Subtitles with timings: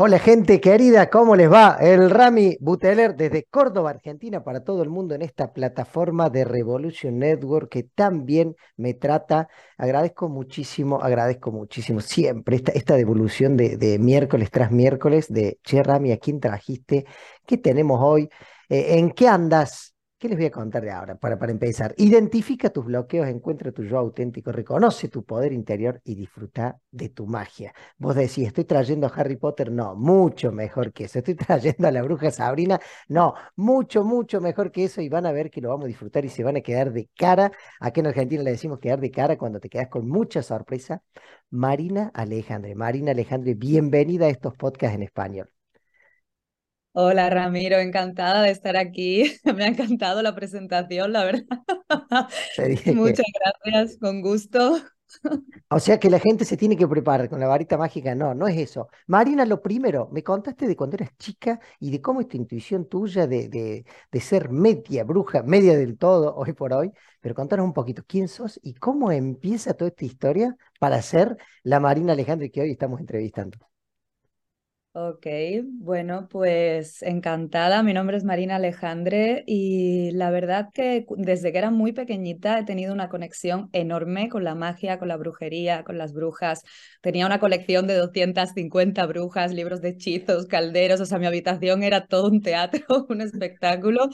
[0.00, 1.76] Hola gente querida, ¿cómo les va?
[1.80, 7.18] El Rami Buteler desde Córdoba, Argentina, para todo el mundo en esta plataforma de Revolution
[7.18, 9.48] Network que también me trata.
[9.76, 16.12] Agradezco muchísimo, agradezco muchísimo siempre esta, devolución de, de miércoles tras miércoles de Che Rami,
[16.12, 17.04] ¿a quién trajiste?
[17.44, 18.28] ¿Qué tenemos hoy?
[18.68, 19.96] Eh, ¿En qué andas?
[20.18, 21.14] ¿Qué les voy a contar de ahora?
[21.14, 26.16] Para, para empezar, identifica tus bloqueos, encuentra tu yo auténtico, reconoce tu poder interior y
[26.16, 27.72] disfruta de tu magia.
[27.98, 31.20] Vos decís, estoy trayendo a Harry Potter, no, mucho mejor que eso.
[31.20, 35.30] Estoy trayendo a la bruja Sabrina, no, mucho, mucho mejor que eso y van a
[35.30, 37.52] ver que lo vamos a disfrutar y se van a quedar de cara.
[37.78, 41.00] Aquí en Argentina le decimos quedar de cara cuando te quedas con mucha sorpresa.
[41.50, 45.48] Marina Alejandre, Marina Alejandre, bienvenida a estos podcasts en español.
[47.00, 49.32] Hola Ramiro, encantada de estar aquí.
[49.56, 51.46] Me ha encantado la presentación, la verdad.
[52.86, 53.26] Muchas
[53.62, 54.78] gracias, con gusto.
[55.70, 58.16] O sea que la gente se tiene que preparar con la varita mágica.
[58.16, 58.88] No, no es eso.
[59.06, 63.28] Marina, lo primero, me contaste de cuando eras chica y de cómo esta intuición tuya
[63.28, 66.90] de, de, de ser media bruja, media del todo hoy por hoy,
[67.20, 71.78] pero contanos un poquito quién sos y cómo empieza toda esta historia para ser la
[71.78, 73.56] Marina Alejandre que hoy estamos entrevistando.
[74.92, 75.26] Ok,
[75.74, 77.84] bueno, pues encantada.
[77.84, 82.64] Mi nombre es Marina Alejandre y la verdad que desde que era muy pequeñita he
[82.64, 86.64] tenido una conexión enorme con la magia, con la brujería, con las brujas.
[87.00, 92.06] Tenía una colección de 250 brujas, libros de hechizos, calderos, o sea, mi habitación era
[92.08, 94.08] todo un teatro, un espectáculo.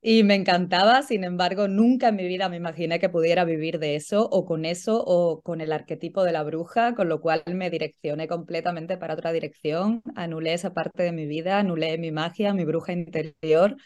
[0.00, 3.96] Y me encantaba, sin embargo, nunca en mi vida me imaginé que pudiera vivir de
[3.96, 7.68] eso o con eso o con el arquetipo de la bruja, con lo cual me
[7.68, 12.64] direccioné completamente para otra dirección, anulé esa parte de mi vida, anulé mi magia, mi
[12.64, 13.76] bruja interior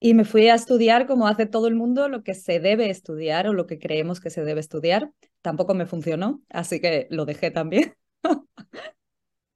[0.00, 3.48] y me fui a estudiar como hace todo el mundo lo que se debe estudiar
[3.48, 5.10] o lo que creemos que se debe estudiar.
[5.42, 7.94] Tampoco me funcionó, así que lo dejé también.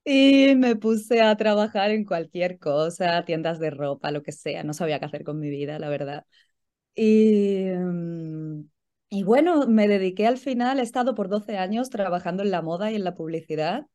[0.04, 4.64] Y me puse a trabajar en cualquier cosa, tiendas de ropa, lo que sea.
[4.64, 6.24] No sabía qué hacer con mi vida, la verdad.
[6.94, 8.64] Y, mm,
[9.10, 12.90] y bueno, me dediqué al final, he estado por 12 años trabajando en la moda
[12.92, 13.86] y en la publicidad,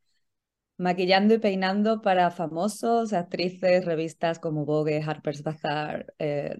[0.77, 6.57] maquillando y peinando para famosos, actrices, revistas como Vogue, Harper's Bazaar, eh,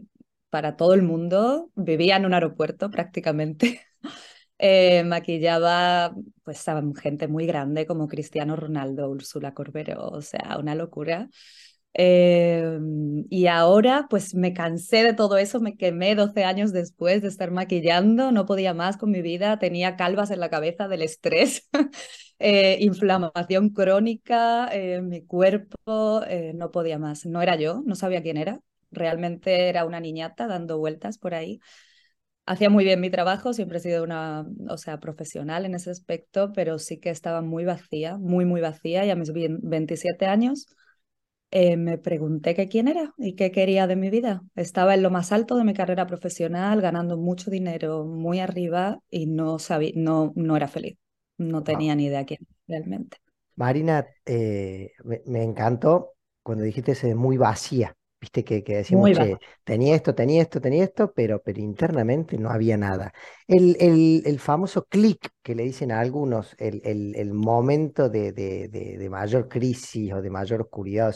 [0.52, 1.72] para todo el mundo.
[1.76, 3.82] Vivía en un aeropuerto prácticamente.
[4.58, 6.64] Eh, maquillaba pues
[7.02, 11.30] gente muy grande como Cristiano Ronaldo, Úrsula Corberó, o sea, una locura.
[11.98, 12.78] Eh,
[13.30, 17.52] y ahora pues me cansé de todo eso, me quemé 12 años después de estar
[17.52, 21.70] maquillando, no podía más con mi vida, tenía calvas en la cabeza del estrés,
[22.40, 24.70] eh, inflamación crónica,
[25.04, 26.22] mi cuerpo
[26.54, 28.60] no podía más, no era yo, no sabía quién era,
[28.92, 31.60] realmente era una niñata dando vueltas por ahí
[32.46, 36.52] hacía muy bien mi trabajo, siempre he sido una, o sea, profesional en ese aspecto,
[36.54, 40.68] pero sí que estaba muy vacía, muy, muy vacía y a mis 27 años
[41.52, 44.42] eh, me pregunté qué quién era y qué quería de mi vida.
[44.56, 49.28] Estaba en lo más alto de mi carrera profesional, ganando mucho dinero, muy arriba y
[49.28, 50.98] no sabía, no, no era feliz.
[51.38, 53.18] No tenía ni idea quién realmente.
[53.56, 56.14] Marina, eh, me, me, encantó
[56.44, 57.96] cuando dijiste ese muy vacía.
[58.26, 62.50] Viste que, que decimos, che, tenía esto, tenía esto, tenía esto, pero, pero internamente no
[62.50, 63.14] había nada.
[63.48, 68.32] El, el, el famoso clic que le dicen a algunos, el, el, el momento de,
[68.32, 71.14] de, de, mayor crisis o de mayor oscuridad,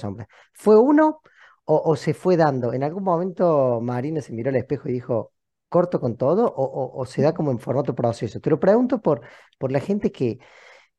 [0.54, 1.22] ¿fue uno
[1.66, 2.74] o, o, se fue dando?
[2.74, 5.34] ¿En algún momento Marina se miró al espejo y dijo,
[5.68, 8.40] corto con todo o, o, o se da como en formato proceso?
[8.40, 9.22] Te lo pregunto por,
[9.58, 10.38] por la gente que,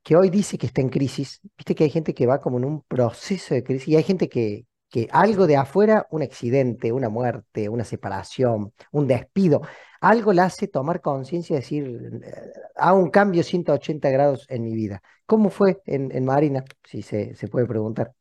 [0.02, 1.40] que hoy dice que está en crisis.
[1.56, 4.28] Viste que hay gente que va como en un proceso de crisis y hay gente
[4.28, 9.62] que, que algo de afuera, un accidente, una muerte, una separación, un despido,
[10.00, 12.22] algo le hace tomar conciencia y decir,
[12.76, 15.02] hago un cambio 180 grados en mi vida.
[15.26, 16.64] ¿Cómo fue en, en Marina?
[16.84, 18.12] Si se, se, puede preguntar.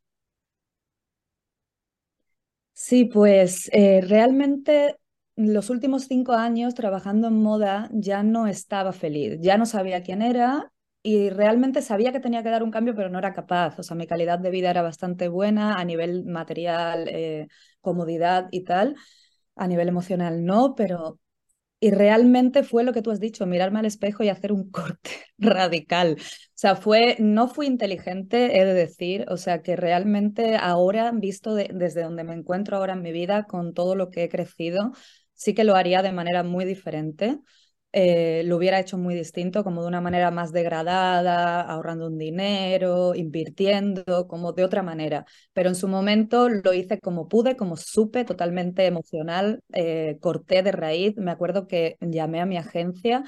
[2.74, 4.98] Sí, pues eh, realmente
[5.36, 10.22] los últimos cinco años trabajando en moda ya no estaba feliz, ya no sabía quién
[10.22, 13.80] era y realmente sabía que tenía que dar un cambio, pero no era capaz.
[13.80, 17.48] O sea, mi calidad de vida era bastante buena a nivel material, eh,
[17.82, 18.96] comodidad y tal.
[19.56, 21.20] A nivel emocional no, pero...
[21.82, 25.12] Y realmente fue lo que tú has dicho, mirarme al espejo y hacer un corte
[25.38, 26.18] radical.
[26.20, 26.24] O
[26.54, 32.04] sea, fue, no fui inteligente, he de decir, o sea, que realmente ahora, visto desde
[32.04, 34.92] donde me encuentro ahora en mi vida, con todo lo que he crecido,
[35.34, 37.40] sí que lo haría de manera muy diferente
[37.92, 43.16] eh, lo hubiera hecho muy distinto, como de una manera más degradada, ahorrando un dinero,
[43.16, 45.26] invirtiendo, como de otra manera.
[45.54, 50.72] Pero en su momento lo hice como pude, como supe, totalmente emocional, eh, corté de
[50.72, 51.18] raíz.
[51.18, 53.24] Me acuerdo que llamé a mi agencia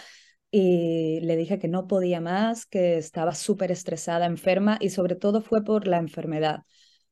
[0.52, 5.42] y le dije que no podía más, que estaba súper estresada, enferma y sobre todo
[5.42, 6.64] fue por la enfermedad.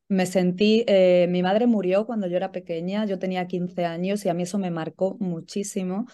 [0.08, 4.30] Me sentí, eh, mi madre murió cuando yo era pequeña, yo tenía 15 años y
[4.30, 6.08] a mí eso me marcó muchísimo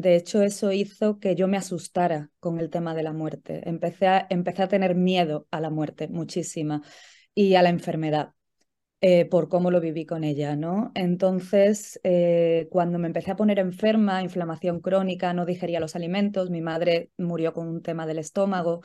[0.00, 3.68] de hecho, eso hizo que yo me asustara con el tema de la muerte.
[3.68, 6.82] Empecé a, empecé a tener miedo a la muerte, muchísima,
[7.34, 8.34] y a la enfermedad.
[9.00, 10.90] Eh, por cómo lo viví con ella, ¿no?
[10.96, 16.62] Entonces, eh, cuando me empecé a poner enferma, inflamación crónica, no digería los alimentos, mi
[16.62, 18.82] madre murió con un tema del estómago,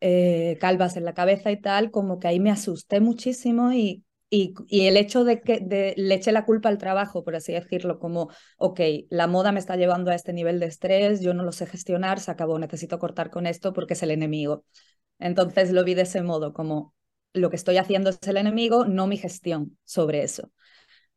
[0.00, 4.86] eh, calvas en la cabeza y tal, como que ahí me asusté muchísimo y y,
[4.88, 8.80] el hecho de que le eché la culpa al trabajo, por así decirlo, como, ok,
[9.10, 12.18] la moda me está llevando a este nivel de estrés, yo no lo sé gestionar,
[12.20, 14.64] se acabó, necesito cortar con esto porque es el enemigo.
[15.18, 16.94] Entonces lo vi de ese modo, como
[17.32, 20.50] lo que estoy haciendo es el enemigo, no mi gestión sobre eso.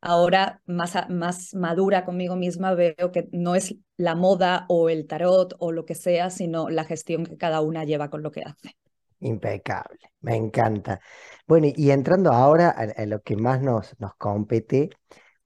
[0.00, 5.54] Ahora, más, más madura conmigo misma, veo que no es la moda o el tarot
[5.58, 8.76] o lo que sea, sino la gestión que cada una lleva con lo que hace.
[9.20, 11.00] Impecable, me encanta.
[11.46, 14.90] Bueno, y entrando ahora a, lo que más nos, nos compete,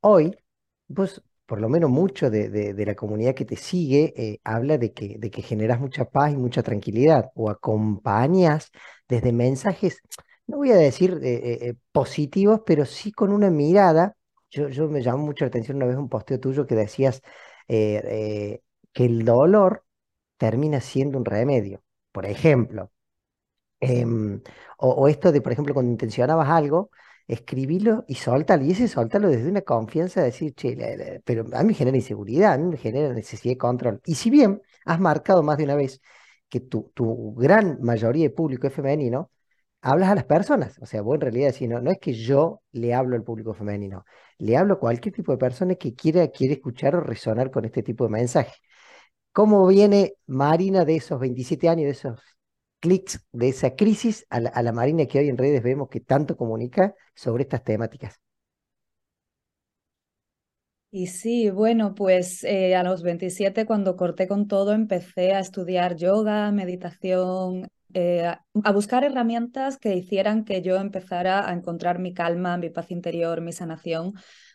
[0.01, 0.37] hoy,
[0.95, 5.17] pues por lo menos mucho de, la comunidad que te sigue eh, habla de que,
[5.19, 8.71] de que generas mucha paz y mucha tranquilidad o acompañas
[9.09, 10.01] desde mensajes,
[10.47, 14.17] no voy a decir eh, eh, positivos, pero sí con una mirada.
[14.51, 17.23] Yo, yo me llamó mucho la atención una vez un posteo tuyo que decías
[17.69, 18.61] que
[18.95, 19.85] el dolor
[20.39, 21.83] termina siendo un remedio.
[22.13, 22.91] Por ejemplo,
[23.83, 24.41] Em,
[24.79, 26.91] o, esto de, por ejemplo, cuando intencionabas algo,
[27.27, 28.65] escribilo y soltalo.
[28.65, 32.53] Y ese soltalo desde una confianza de decir, che, pero a mí me genera inseguridad,
[32.55, 34.01] a mí me genera necesidad de control.
[34.07, 36.01] Y si bien has marcado más de una vez
[36.49, 36.93] que tu,
[37.37, 39.31] gran mayoría de público es femenino,
[39.81, 40.79] hablas a las personas.
[40.81, 43.55] O sea, vos en realidad decís, no, no es que yo le hablo al público
[43.55, 44.05] femenino,
[44.39, 47.83] le hablo a cualquier tipo de persona que quiera, quiere escuchar o resonar con este
[47.83, 48.55] tipo de mensaje.
[49.33, 52.21] ¿Cómo viene Marina de esos 27 años, de esos
[52.83, 56.95] clics de esa crisis a la, Marina que hoy en redes vemos que tanto comunica
[57.15, 58.21] sobre estas temáticas.
[60.91, 65.97] Y sí, bueno, pues eh, a los 27 cuando corté con todo empecé a estudiar
[65.97, 68.27] yoga, meditación, eh,
[68.65, 73.41] a buscar herramientas que hicieran que yo empezara a encontrar mi calma, mi paz interior,
[73.41, 74.13] mi sanación.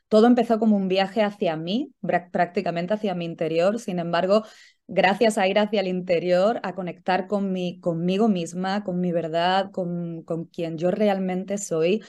[0.09, 1.93] Todo empezó como un viaje hacia mí,
[2.31, 3.79] prácticamente hacia mi interior.
[3.79, 4.43] Sin embargo,
[4.87, 9.71] gracias a ir hacia el interior, a conectar con mi, conmigo misma, con mi verdad,
[9.71, 12.03] con, con quien yo realmente soy,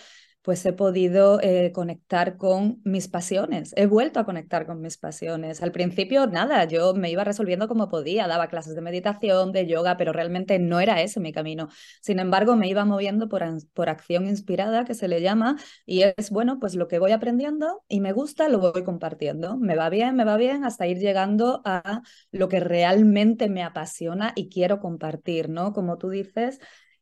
[0.48, 3.74] pues he podido eh, conectar con mis pasiones.
[3.76, 5.62] He vuelto a conectar con mis pasiones.
[5.62, 9.98] Al principio, nada, yo me iba resolviendo como podía, daba clases de meditación, de yoga,
[9.98, 11.68] pero realmente no era ese mi camino.
[12.00, 13.42] Sin embargo, me iba moviendo por,
[13.74, 17.84] por acción inspirada, que se le llama, y es, bueno, pues lo que voy aprendiendo
[17.86, 19.58] y me gusta, lo voy compartiendo.
[19.58, 22.00] Me va bien, me va bien, hasta ir llegando a
[22.32, 25.74] lo que realmente me apasiona y quiero compartir, ¿no?
[25.74, 26.58] Como tú dices,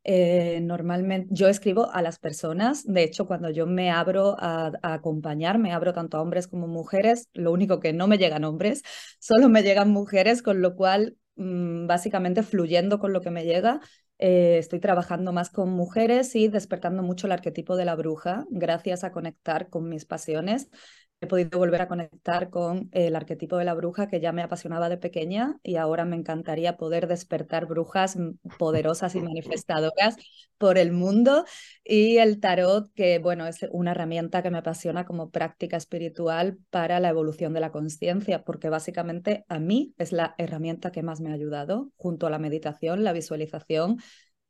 [0.08, 5.58] eh, normalmente yo escribo a las personas, de hecho cuando yo me abro a, acompañar,
[5.58, 8.82] me abro tanto a hombres como mujeres, lo único que no me llegan hombres,
[9.18, 13.80] solo me llegan mujeres, con lo cual mm, básicamente fluyendo con lo que me llega,
[14.18, 19.02] eh, estoy trabajando más con mujeres y despertando mucho el arquetipo de la bruja gracias
[19.02, 20.70] a conectar con mis pasiones
[21.20, 24.88] he podido volver a conectar con el arquetipo de la bruja que ya me apasionaba
[24.88, 28.18] de pequeña y ahora me encantaría poder despertar brujas
[28.58, 30.16] poderosas y manifestadoras
[30.58, 31.44] por el mundo
[31.84, 37.00] y el tarot que bueno es una herramienta que me apasiona como práctica espiritual para
[37.00, 41.30] la evolución de la conciencia porque básicamente a mí es la herramienta que más me
[41.30, 43.98] ha ayudado junto a la meditación, la visualización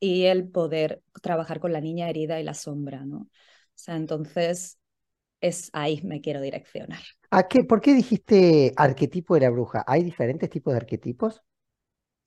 [0.01, 3.19] y el poder trabajar con la niña herida y la sombra, ¿no?
[3.19, 3.29] O
[3.79, 4.79] sea, entonces
[5.41, 7.03] es ahí me quiero direccionar.
[7.31, 9.85] ¿A qué, ¿Por qué dijiste arquetipo de la bruja?
[9.87, 11.43] ¿Hay diferentes tipos de arquetipos?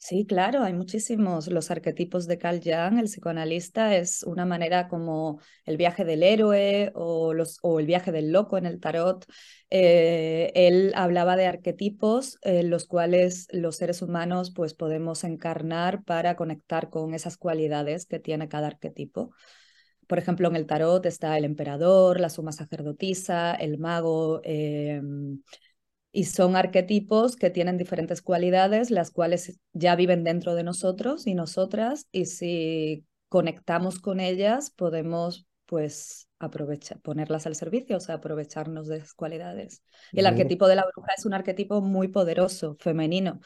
[0.01, 1.47] Sí, claro, hay muchísimos.
[1.47, 6.91] Los arquetipos de Carl Jung, el psicoanalista, es una manera como el viaje del héroe
[6.95, 9.25] o, los, o el viaje del loco en el tarot.
[9.69, 16.37] Eh, él hablaba de arquetipos en los cuales los seres humanos pues, podemos encarnar para
[16.37, 19.31] conectar con esas cualidades que tiene cada arquetipo.
[20.09, 25.43] Por ejemplo, en el tarot está el emperador, la suma sacerdotisa, el mago, em,
[26.11, 31.35] y son arquetipos que tienen diferentes cualidades, las cuales ya viven dentro de nosotros y
[31.35, 38.87] nosotras, y si conectamos con ellas, podemos pues aprovechar, ponerlas al servicio, o sea, aprovecharnos
[38.87, 39.83] de esas cualidades.
[40.11, 43.41] Y el arquetipo de la bruja es un arquetipo muy poderoso, femenino,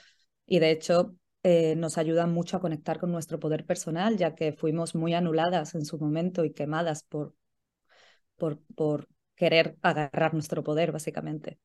[0.46, 4.54] y de hecho eh, nos ayudan mucho a conectar con nuestro poder personal, ya que
[4.54, 7.36] fuimos muy anuladas en su momento y quemadas por,
[8.76, 11.60] por, querer agarrar nuestro poder, básicamente.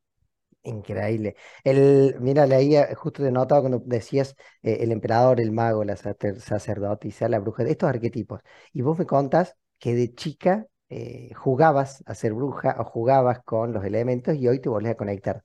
[0.63, 1.35] Increíble.
[1.63, 7.29] El, mira, leía, justo te notaba cuando decías eh, el emperador, el mago, la sacerdotisa,
[7.29, 8.41] la bruja, estos arquetipos.
[8.73, 13.71] Y vos me contas que de chica eh, jugabas a ser bruja o jugabas con
[13.71, 15.43] los elementos y hoy te volvés a conectar.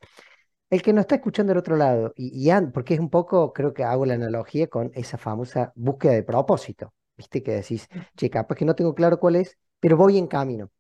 [0.71, 3.85] El que nos está escuchando del otro lado, y, porque es un poco, creo que
[3.85, 7.43] hago la analogía con esa famosa búsqueda de propósito, ¿viste?
[7.43, 10.71] Que decís, che, capaz que no tengo claro cuál es, pero voy en camino.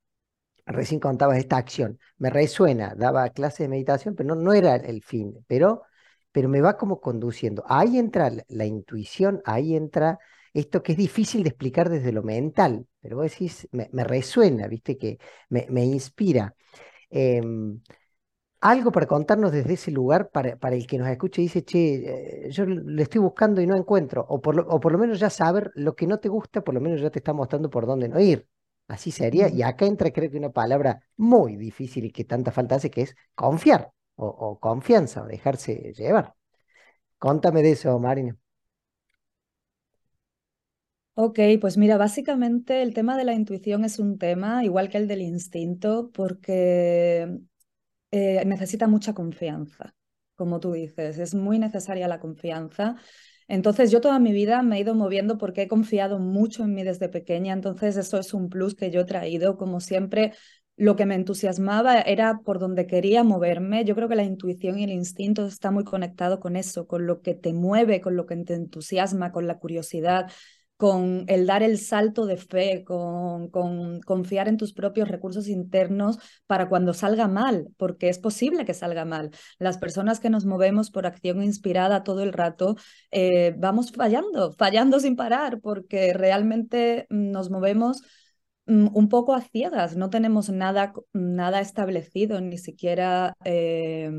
[0.67, 5.03] Recién contabas esta acción, me resuena, daba clases de meditación, pero no, no era el
[5.03, 5.83] fin, pero,
[6.33, 7.64] pero me va como conduciendo.
[7.69, 10.19] Ahí entra la, intuición, ahí entra
[10.55, 14.97] esto que es difícil de explicar desde lo mental, pero vos decís, me, resuena, ¿viste?
[14.97, 15.19] Que
[15.50, 16.55] me, me inspira.
[17.11, 17.81] Em,
[18.64, 22.47] algo para contarnos desde ese lugar para, para el que nos escuche y dice, che,
[22.47, 25.21] eh, yo le estoy buscando y no encuentro, o por, lo, o por lo menos
[25.21, 27.87] ya saber lo que no te gusta, por lo menos ya te está mostrando por
[27.87, 28.49] dónde no ir.
[28.88, 29.49] Así sería.
[29.50, 33.02] Y acá entra creo que una palabra muy difícil y que tanta falta hace, que
[33.02, 36.35] es confiar o, confianza o dejarse llevar.
[37.18, 38.37] Contame de eso, Marino.
[41.16, 45.06] Ok, pues mira, básicamente el tema de la intuición es un tema igual que el
[45.06, 47.38] del instinto porque
[48.16, 49.92] eh, necesita mucha confianza,
[50.37, 52.94] como tú dices, es muy necesaria la confianza.
[53.49, 56.85] Entonces yo toda mi vida me he ido moviendo porque he confiado mucho en mí
[56.85, 60.33] desde pequeña, entonces eso es un plus que yo he traído, como siempre
[60.76, 63.85] lo que me entusiasmaba era por donde quería moverme.
[63.85, 67.21] Yo creo que la intuición y el instinto está muy conectado con eso, con lo
[67.21, 70.30] que te mueve, con lo que te entusiasma, con la curiosidad
[70.76, 76.19] con el dar el salto de fe, con, con, confiar en tus propios recursos internos
[76.47, 79.31] para cuando salga mal, porque es posible que salga mal.
[79.59, 82.76] Las personas que nos movemos por acción inspirada todo el rato,
[83.12, 88.02] eh, vamos fallando, fallando sin parar, porque realmente nos movemos
[88.66, 93.37] mm, un poco a ciegas, no tenemos nada, nada establecido, ni siquiera...
[93.45, 94.11] Eh,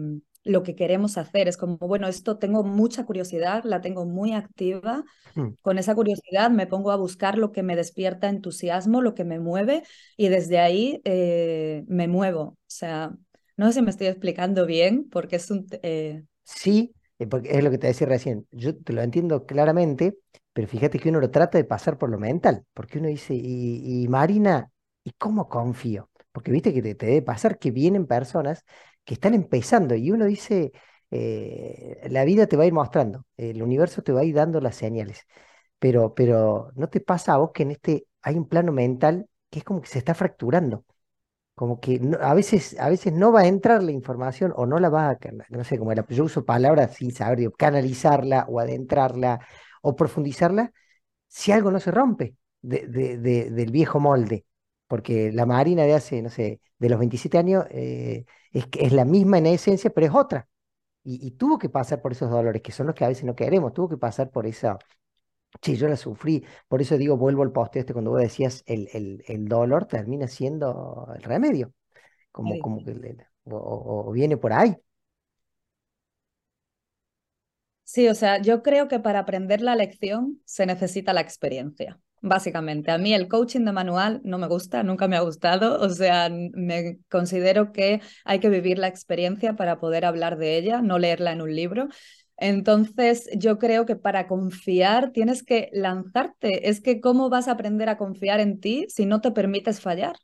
[0.45, 1.47] lo que queremos hacer.
[1.47, 5.03] Es como, bueno, esto tengo mucha curiosidad, la tengo muy activa.
[5.33, 5.49] Hmm.
[5.61, 9.39] Con esa curiosidad me pongo a buscar lo que me despierta entusiasmo, lo que me
[9.39, 9.83] mueve
[10.15, 12.41] y desde ahí eh, me muevo.
[12.41, 13.11] O sea,
[13.57, 15.65] no sé si me estoy explicando bien porque es un...
[15.81, 18.47] Eh, sí, eh, porque es lo que te decía recién.
[18.51, 20.15] Yo te lo entiendo claramente,
[20.53, 24.07] pero fíjate que uno lo trata de pasar por lo mental, porque uno dice, y,
[24.09, 24.69] Marina,
[25.03, 26.11] ¿y cómo confío?
[26.31, 28.63] Porque viste que te, te debe pasar que vienen personas
[29.05, 30.73] que están empezando y uno dice,
[31.11, 34.59] eh, la vida te va a ir mostrando, el universo te va a ir dando
[34.61, 35.25] las señales,
[35.79, 39.59] pero, pero ¿no te pasa a vos que en este hay un plano mental que
[39.59, 40.85] es como que se está fracturando?
[41.55, 44.89] Como que a, veces, a veces no va a entrar la información o no la
[44.89, 45.17] va a,
[45.49, 49.39] no sé cómo era, yo uso palabras sin saber, canalizarla o adentrarla
[49.81, 50.73] o profundizarla,
[51.27, 54.45] si algo no se rompe de, del viejo molde
[54.87, 59.05] porque la Marina de hace, no sé, de los 27 años eh, es, es la
[59.05, 60.47] misma en esencia, pero es otra.
[61.03, 63.73] Y, tuvo que pasar por esos dolores, que son los que a veces no queremos,
[63.73, 64.79] tuvo que pasar por esa...
[65.61, 68.89] Sí, yo la sufrí, por eso digo, vuelvo al poste este, cuando vos decías, el,
[68.93, 71.73] el, el dolor termina siendo el remedio,
[72.31, 74.75] como, como que o viene por ahí.
[77.83, 82.91] Sí, o sea, yo creo que para aprender la lección se necesita la experiencia básicamente.
[82.91, 86.29] A mí el coaching de manual no me gusta, nunca me ha gustado, o sea,
[86.29, 91.31] me considero que hay que vivir la experiencia para poder hablar de ella, no leerla
[91.31, 91.87] en un libro.
[92.37, 96.69] Entonces, yo creo que para confiar tienes que lanzarte.
[96.69, 100.15] Es que ¿cómo vas a aprender a confiar en ti si no te permites fallar?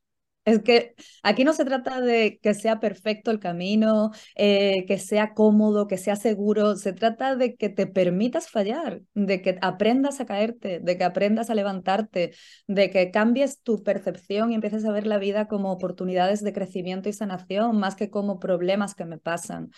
[0.44, 5.36] Es que aquí no se trata de que sea perfecto el camino, eh, que sea
[5.36, 10.26] cómodo, que sea seguro, se trata de que te permitas fallar, de que aprendas a
[10.26, 12.34] caerte, de que aprendas a levantarte,
[12.66, 17.08] de que cambies tu percepción y empieces a ver la vida como oportunidades de crecimiento
[17.08, 19.70] y sanación más que como problemas que me pasan.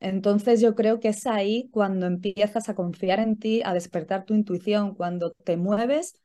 [0.00, 4.34] Entonces yo creo que es ahí cuando empiezas a confiar en ti, a despertar tu
[4.34, 6.21] intuición, cuando te mueves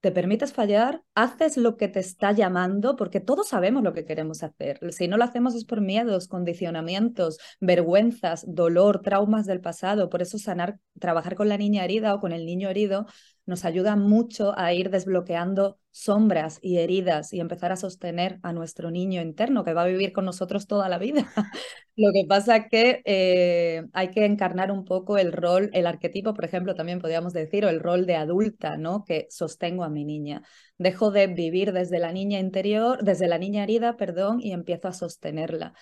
[0.00, 4.42] te permites fallar, haces lo que te está llamando, porque todos sabemos lo que queremos
[4.42, 4.78] hacer.
[4.92, 10.08] Si no lo hacemos es por miedos, condicionamientos, vergüenzas, dolor, traumas del pasado.
[10.08, 13.06] Por eso sanar, trabajar con la niña herida o con el niño herido
[13.50, 18.92] nos ayuda mucho a ir desbloqueando sombras y heridas y empezar a sostener a nuestro
[18.92, 21.26] niño interno que va a vivir con nosotros toda la vida.
[21.96, 26.32] Lo que pasa es que eh, hay que encarnar un poco el rol, el arquetipo,
[26.32, 29.04] por ejemplo, también podríamos decir, o el rol de adulta, ¿no?
[29.04, 30.42] Que sostengo a mi niña.
[30.78, 34.92] Dejo de vivir desde la niña interior, desde la niña herida, perdón, y empiezo a
[34.92, 35.74] sostenerla.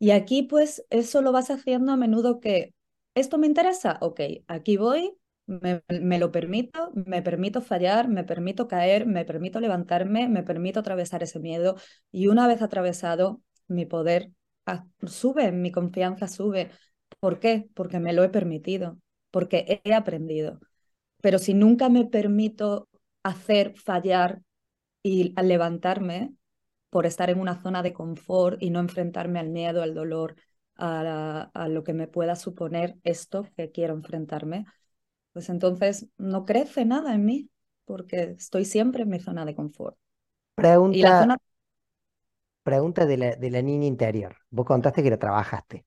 [0.00, 2.74] Y aquí, pues, eso lo vas haciendo a menudo que
[3.14, 3.98] ¿esto me interesa?
[4.00, 10.28] Ok, aquí voy, me, lo permito, me permito fallar, me permito caer, me permito levantarme,
[10.28, 11.76] me permito atravesar ese miedo
[12.10, 14.30] y una vez atravesado, mi poder
[15.06, 16.70] sube, mi confianza sube.
[17.20, 17.68] ¿Por qué?
[17.74, 18.98] Porque me lo he permitido,
[19.30, 20.60] porque he aprendido.
[21.20, 22.88] Pero si nunca me permito
[23.22, 24.40] hacer, fallar
[25.02, 26.34] y levantarme
[26.90, 30.36] por estar en una zona de confort y no enfrentarme al miedo, al dolor,
[30.76, 34.64] a lo que me pueda suponer esto que quiero enfrentarme,
[35.34, 37.50] pues entonces no crece nada en mí
[37.84, 39.98] porque estoy siempre en mi zona de confort.
[40.54, 41.36] Pregunta,
[42.62, 44.36] pregunta de la, de la niña interior.
[44.48, 45.84] Vos contaste que la trabajaste.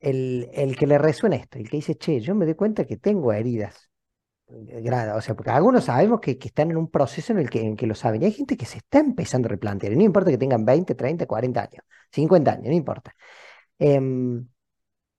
[0.00, 2.96] El, el que le resuena esto, el que dice, che, yo me doy cuenta que
[2.96, 3.90] tengo heridas.
[4.48, 7.76] O sea, porque algunos sabemos que, que, están en un proceso en el que, en
[7.76, 8.22] que lo saben.
[8.22, 9.92] Y hay gente que se está empezando a replantear.
[9.92, 13.14] Y no importa que tengan 20, 30, 40 años, 50 años, no importa.
[13.78, 14.48] Em,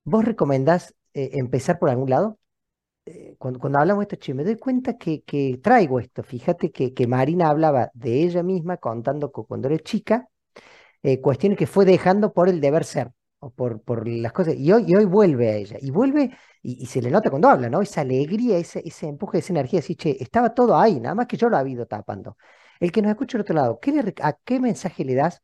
[0.04, 2.38] ¿Vos recomendás eh, empezar por algún lado?
[3.06, 5.22] Eh, cuando, hablamos de esto, che, me doy cuenta que,
[5.62, 6.22] traigo esto.
[6.22, 10.28] Fíjate que, que, Marina hablaba de ella misma contando cuando era chica,
[11.02, 14.56] eh, cuestiones que fue dejando por el deber ser, o por, las cosas.
[14.56, 15.78] Y hoy, y hoy vuelve a ella.
[15.80, 16.30] Y vuelve,
[16.62, 17.82] y, se le nota cuando habla, ¿no?
[17.82, 21.36] Esa alegría, ese, ese empuje, esa energía, así, che, estaba todo ahí, nada más que
[21.36, 22.38] yo lo había ido tapando.
[22.80, 25.42] El que nos escucha al otro lado, ¿qué ¿a qué mensaje le das?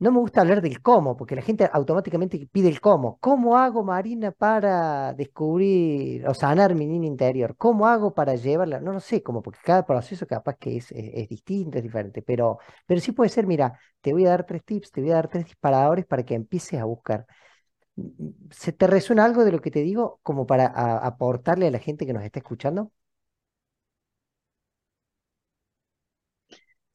[0.00, 3.18] No me gusta hablar del cómo, porque la gente automáticamente pide el cómo.
[3.20, 7.56] ¿Cómo hago, Marina, para descubrir o sanar mi niña interior?
[7.56, 8.78] ¿Cómo hago para llevarla?
[8.80, 12.58] No lo sé, como porque cada proceso capaz que es, es, distinto, es diferente, pero,
[12.86, 15.28] pero sí puede ser, mira, te voy a dar tres tips, te voy a dar
[15.28, 17.26] tres disparadores para que empieces a buscar.
[18.50, 20.66] ¿Se te resuena algo de lo que te digo como para
[21.06, 22.92] aportarle a la gente que nos está escuchando?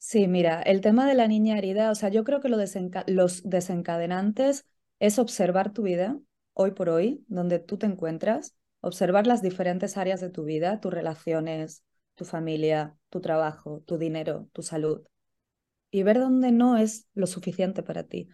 [0.05, 2.57] Sí, mira, el tema de la niña herida, o sea, yo creo que lo
[3.07, 4.65] los desencadenantes
[4.99, 6.19] es observar tu vida
[6.53, 10.93] hoy por hoy, donde tú te encuentras, observar las diferentes áreas de tu vida, tus
[10.93, 11.83] relaciones,
[12.15, 15.03] tu familia, tu trabajo, tu dinero, tu salud,
[15.91, 18.29] y ver dónde no es lo suficiente para ti.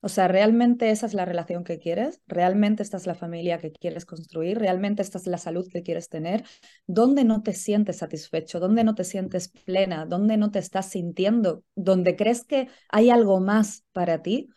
[0.00, 2.20] O sea, ¿realmente esa es la relación que quieres?
[2.28, 4.58] ¿Realmente esta es la familia que quieres construir?
[4.58, 6.44] ¿Realmente esta es la salud que quieres tener?
[6.86, 8.60] ¿Dónde no te sientes satisfecho?
[8.60, 10.06] ¿Dónde no te sientes plena?
[10.06, 11.64] ¿Dónde no te estás sintiendo?
[11.74, 14.50] ¿Dónde crees que hay algo más para ti?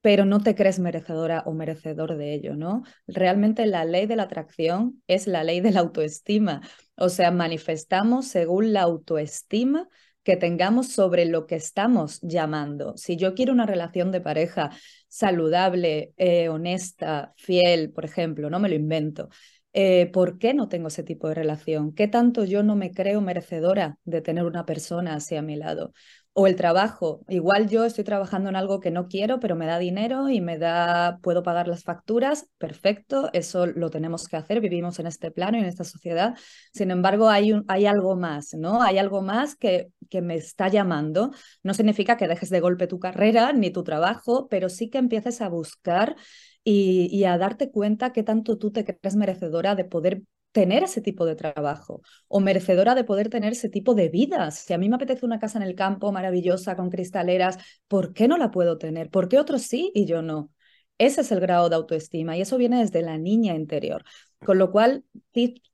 [0.00, 2.82] pero no te crees merecedora o merecedor de ello, ¿no?
[3.06, 6.62] Realmente la ley de la atracción es la ley de la autoestima,
[6.96, 9.88] o sea, manifestamos según la autoestima
[10.28, 12.92] que tengamos sobre lo que estamos llamando.
[12.98, 14.68] Si yo quiero una relación de pareja
[15.08, 19.30] saludable, eh, honesta, fiel, por ejemplo, no me lo invento.
[19.72, 21.94] Eh, ¿Por qué no tengo ese tipo de relación?
[21.94, 25.94] ¿Qué tanto yo no me creo merecedora de tener una persona así a mi lado?
[26.40, 27.24] O el trabajo.
[27.28, 30.56] Igual yo estoy trabajando en algo que no quiero, pero me da dinero y me
[30.56, 32.48] da, puedo pagar las facturas.
[32.58, 34.60] Perfecto, eso lo tenemos que hacer.
[34.60, 36.36] Vivimos en este plano y en esta sociedad.
[36.72, 38.82] Sin embargo, hay, un, hay algo más, ¿no?
[38.82, 41.32] Hay algo más que, que me está llamando.
[41.64, 45.40] No significa que dejes de golpe tu carrera ni tu trabajo, pero sí que empieces
[45.40, 46.14] a buscar
[46.62, 50.22] y, y, a darte cuenta que tanto tú te crees merecedora de poder
[50.58, 54.50] tener ese tipo de trabajo o merecedora de poder tener ese tipo de vida.
[54.50, 58.26] Si a mí me apetece una casa en el campo maravillosa con cristaleras, ¿por qué
[58.26, 59.08] no la puedo tener?
[59.08, 60.50] ¿Por qué otros sí y yo no?
[60.98, 64.02] Ese es el grado de autoestima y eso viene desde la niña interior.
[64.44, 65.04] Con lo cual,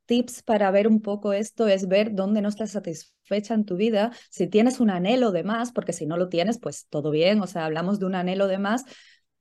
[0.04, 4.12] tips para ver un poco esto es ver dónde no estás satisfecha en tu vida,
[4.28, 7.46] si tienes un anhelo de más, porque si no lo tienes, pues todo bien, o
[7.46, 8.84] sea, hablamos de un anhelo de más,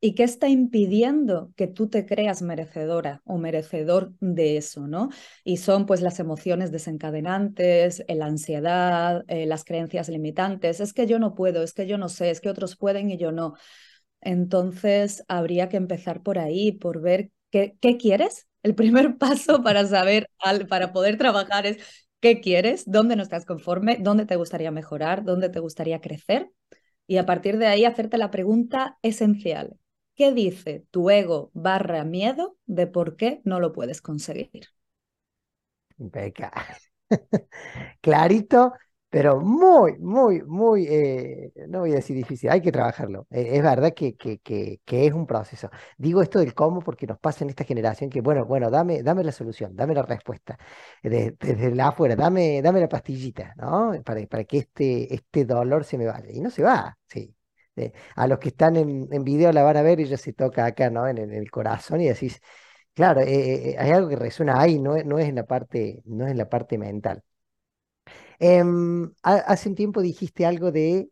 [0.05, 5.07] ¿Y qué está impidiendo que tú te creas merecedora o merecedor de eso, no?
[5.45, 10.81] Y son pues las emociones desencadenantes, la ansiedad, eh, las creencias limitantes.
[10.81, 13.17] Es que yo no puedo, es que yo no sé, es que otros pueden y
[13.17, 13.53] yo no.
[14.21, 18.47] Entonces habría que empezar por ahí, por ver qué, qué quieres.
[18.63, 20.29] El primer paso para saber,
[20.69, 21.77] para poder trabajar es
[22.19, 26.49] qué quieres, dónde no estás conforme, dónde te gustaría mejorar, dónde te gustaría crecer.
[27.07, 29.77] Y a partir de ahí hacerte la pregunta esencial,
[30.15, 34.67] ¿Qué dice tu ego barra miedo de por qué no lo puedes conseguir?
[35.97, 36.51] Beca.
[38.01, 38.73] Clarito,
[39.09, 43.27] pero muy, muy, muy, eh, no voy a decir difícil, hay que trabajarlo.
[43.31, 45.69] Eh, es verdad que, que, que, es un proceso.
[45.97, 49.23] Digo esto del cómo porque nos pasa en esta generación que, bueno, bueno, dame, dame
[49.23, 50.57] la solución, dame la respuesta.
[51.01, 53.93] desde la afuera, dame, dame la pastillita, ¿no?
[54.03, 56.31] Para, para que este, este dolor se me vaya.
[56.31, 57.35] Y no se va, sí
[58.15, 60.65] a los que están en, en, video la van a ver y ya se toca
[60.65, 61.07] acá, ¿no?
[61.07, 62.39] En, el corazón y decís,
[62.93, 66.25] claro, eh, eh, hay algo que resuena ahí, no, no, es en la parte, no
[66.25, 67.23] es en la parte mental.
[68.39, 71.09] Em, hace un tiempo dijiste algo de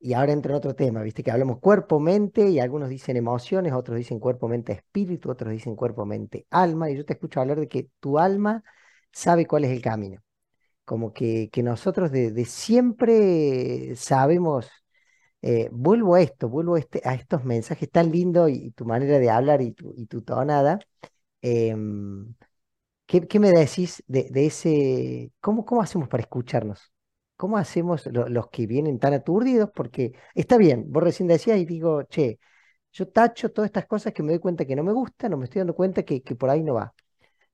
[0.00, 3.72] y ahora entra en otro tema, viste que hablamos cuerpo, mente, y algunos dicen emociones,
[3.72, 7.58] otros dicen cuerpo, mente, espíritu, otros dicen cuerpo, mente, alma, y yo te escucho hablar
[7.58, 8.62] de que tu alma
[9.12, 10.22] sabe cuál es el camino.
[10.84, 14.70] Como que, que nosotros de, siempre sabemos,
[15.42, 19.18] eh, vuelvo a esto, vuelvo a, este, a estos mensajes tan lindos y, tu manera
[19.18, 20.78] de hablar y tu, y tu tonada.
[21.42, 22.34] Em,
[23.06, 26.92] ¿qué, me decís de, de ese, cómo, cómo hacemos para escucharnos?
[27.36, 29.70] ¿Cómo hacemos los que vienen tan aturdidos?
[29.74, 32.40] Porque está bien, vos recién decías y digo, che,
[32.92, 35.44] yo tacho todas estas cosas que me doy cuenta que no me gustan, no me
[35.44, 36.94] estoy dando cuenta que, que por ahí no va.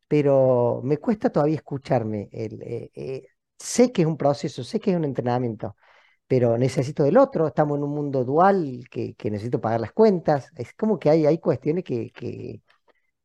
[0.09, 2.29] Pero me cuesta todavía escucharme.
[2.33, 5.77] El, eh, eh, sé que es un proceso, sé que es un entrenamiento,
[6.27, 7.47] pero necesito del otro.
[7.47, 10.51] Estamos en un mundo dual que, necesito pagar las cuentas.
[10.57, 12.63] Es como que hay, hay cuestiones que, que,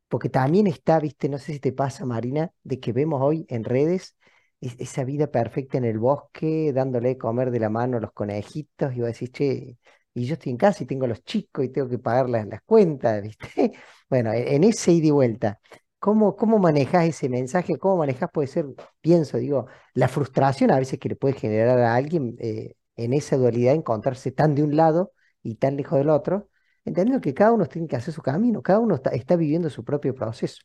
[0.07, 3.63] porque también está, viste, no sé si te pasa, Marina, de que vemos hoy en
[3.63, 4.17] redes
[4.61, 8.99] esa vida perfecta en el bosque, dándole comer de la mano a los conejitos, y
[9.01, 9.77] vos decís, che,
[10.13, 12.61] y yo estoy en casa y tengo los chicos y tengo que pagar las, las
[12.63, 13.73] cuentas, ¿viste?
[14.09, 15.59] Bueno, e, en, ese ida y vuelta,
[15.99, 17.77] ¿cómo, cómo manejas ese mensaje?
[17.77, 18.65] ¿Cómo manejas, puede ser,
[19.01, 23.37] pienso, digo, la frustración a veces que le puede generar a alguien eh, en esa
[23.37, 26.49] dualidad, encontrarse tan de un lado y tan lejos del otro,
[26.85, 29.83] entendiendo que cada uno tiene que hacer su camino, cada uno está, está viviendo su
[29.85, 30.61] propio proceso.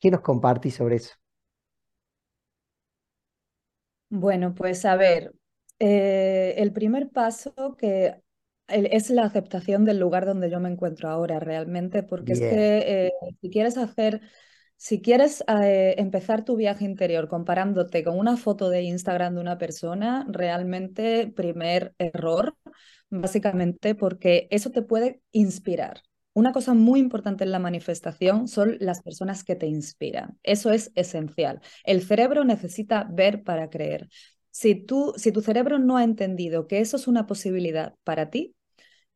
[0.00, 1.14] ¿Qué nos compartís sobre eso?
[4.08, 5.34] Bueno, pues a ver,
[5.78, 8.14] eh, el primer paso que
[8.68, 13.10] es la aceptación del lugar donde yo me encuentro ahora realmente, porque es que eh,
[13.40, 14.20] si quieres hacer,
[14.84, 19.56] si quieres eh, empezar tu viaje interior comparándote con una foto de Instagram de una
[19.56, 22.54] persona, realmente primer error,
[23.08, 26.02] básicamente porque eso te puede inspirar.
[26.34, 30.38] Una cosa muy importante en la manifestación son las personas que te inspiran.
[30.42, 31.62] Eso es esencial.
[31.84, 34.10] El cerebro necesita ver para creer.
[34.50, 38.54] Si, tú, si tu cerebro no ha entendido que eso es una posibilidad para ti,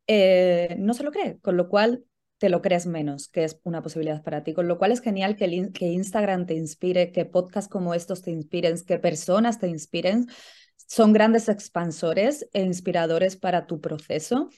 [0.07, 2.05] eh, no se lo cree, con lo cual
[2.39, 4.53] te lo crees menos, que es una posibilidad para ti.
[4.53, 8.31] Con lo cual es genial que, que Instagram te inspire, que podcasts como estos te
[8.31, 10.27] inspiren, que personas te inspiren.
[10.75, 14.49] Son grandes expansores e inspiradores para tu proceso.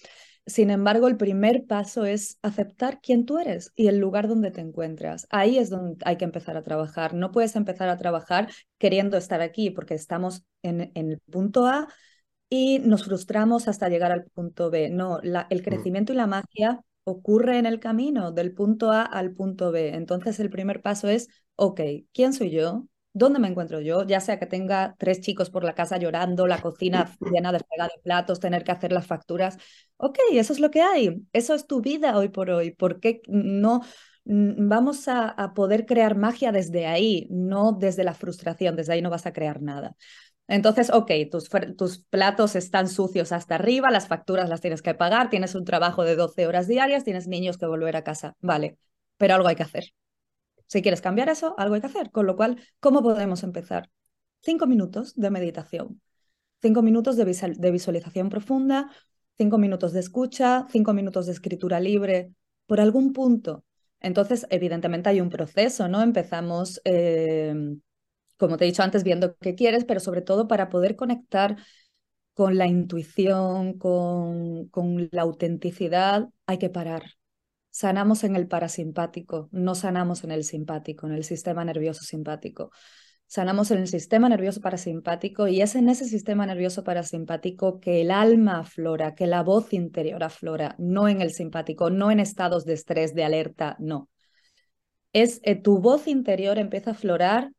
[0.45, 4.61] Sin embargo, el primer paso es aceptar quién tú eres y el lugar donde te
[4.61, 5.27] encuentras.
[5.29, 7.13] Ahí es donde hay que empezar a trabajar.
[7.13, 11.87] No puedes empezar a trabajar queriendo estar aquí porque estamos en, el punto A
[12.49, 14.89] y nos frustramos hasta llegar al punto B.
[14.89, 15.63] No, el mm.
[15.63, 19.95] crecimiento y la magia ocurre en el camino del punto A al punto B.
[19.95, 21.81] Entonces el primer paso es, ok,
[22.13, 22.87] ¿quién soy yo?
[23.13, 24.03] ¿Dónde me encuentro yo?
[24.03, 28.01] Ya sea que tenga tres chicos por la casa llorando, la cocina llena de de
[28.03, 29.57] platos, tener que hacer las facturas.
[29.97, 31.21] Ok, eso es lo que hay.
[31.33, 32.71] Eso es tu vida hoy por hoy.
[32.71, 33.81] ¿Por qué no
[34.23, 38.75] vamos a, poder crear magia desde ahí, no desde la frustración?
[38.77, 39.95] Desde ahí no vas a crear nada.
[40.51, 45.55] Entonces, ok, tus, platos están sucios hasta arriba, las facturas las tienes que pagar, tienes
[45.55, 48.35] un trabajo de 12 horas diarias, tienes niños que volver a casa.
[48.41, 48.77] Vale,
[49.15, 49.93] pero algo hay que hacer.
[50.67, 52.11] Si quieres cambiar eso, algo hay que hacer.
[52.11, 53.89] Con lo cual, ¿cómo podemos empezar?
[54.41, 56.01] Cinco minutos de meditación,
[56.61, 58.91] cinco minutos de, visualización profunda,
[59.37, 62.33] cinco minutos de escucha, cinco minutos de escritura libre,
[62.65, 63.63] por algún punto.
[64.01, 66.01] Entonces, evidentemente hay un proceso, ¿no?
[66.01, 67.55] Empezamos, eh,
[68.41, 71.57] como te he dicho antes, viendo qué quieres, pero sobre todo para poder conectar
[72.33, 77.03] con la intuición, con, con la autenticidad, hay que parar,
[77.69, 82.71] sanamos en el parasimpático, no sanamos en el simpático, en el sistema nervioso simpático.
[83.27, 88.09] Sanamos en el sistema nervioso parasimpático y es en ese sistema nervioso parasimpático que el
[88.09, 92.73] alma aflora, que la voz interior aflora, no en el simpático, no en estados de
[92.73, 94.09] estrés, de alerta, no.
[95.13, 97.51] Es eh, tu voz interior empieza a aflorar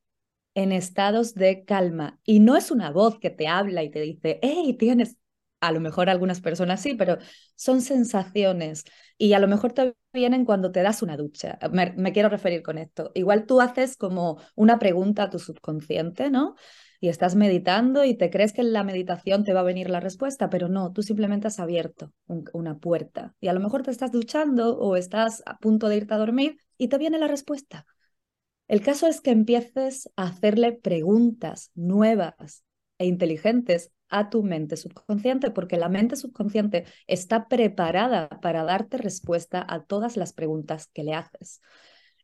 [0.54, 4.38] en estados de calma y no es una voz que te habla y te dice,
[4.42, 5.16] hey, tienes
[5.62, 7.18] a lo mejor algunas personas sí, pero
[7.54, 8.84] son sensaciones
[9.16, 11.58] y a lo mejor te vienen cuando te das una ducha.
[11.70, 13.12] Me, quiero referir con esto.
[13.14, 16.56] Igual tú haces como una pregunta a tu subconsciente, ¿no?
[17.00, 20.00] Y estás meditando y te crees que en la meditación te va a venir la
[20.00, 22.12] respuesta, pero no, tú simplemente has abierto
[22.52, 26.14] una puerta y a lo mejor te estás duchando o estás a punto de irte
[26.14, 27.86] a dormir y te viene la respuesta.
[28.68, 32.64] El caso es que empieces a hacerle preguntas nuevas
[32.98, 39.64] e inteligentes a tu mente subconsciente, porque la mente subconsciente está preparada para darte respuesta
[39.66, 41.60] a todas las preguntas que le haces.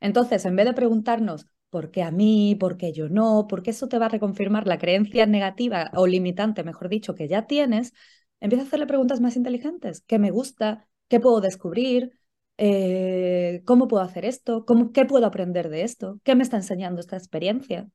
[0.01, 2.57] Entonces, en vez de preguntarnos, ¿por qué a mí?
[2.59, 3.47] ¿Por qué yo no?
[3.49, 7.47] Porque eso te va a reconfirmar la creencia negativa o limitante, mejor dicho, que ya
[7.47, 7.93] tienes,
[8.41, 10.03] empieza a hacerle preguntas más inteligentes.
[10.03, 10.89] ¿Qué me gusta?
[11.09, 12.18] ¿Qué puedo descubrir?
[12.59, 14.65] Eh, ¿Cómo puedo hacer esto?
[14.67, 16.21] ¿Cómo, ¿Qué puedo aprender de esto?
[16.25, 17.89] ¿Qué me está enseñando esta experiencia?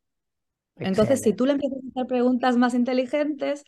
[0.77, 3.63] Entonces, si tú le empiezas a hacer preguntas más inteligentes,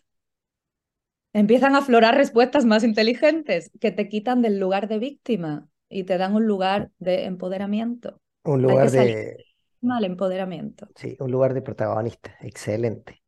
[1.34, 6.17] empiezan a aflorar respuestas más inteligentes que te quitan del lugar de víctima y te
[6.17, 8.21] dan un lugar de empoderamiento.
[8.43, 9.45] Un lugar de...
[9.81, 10.88] Mal empoderamiento.
[10.95, 12.36] Sí, un lugar de protagonista.
[12.41, 13.21] Excelente.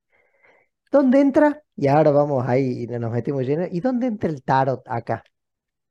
[0.91, 1.62] ¿Dónde entra?
[1.75, 3.65] Y ahora vamos ahí y nos metemos lleno.
[3.69, 5.23] ¿Y dónde entra el tarot acá?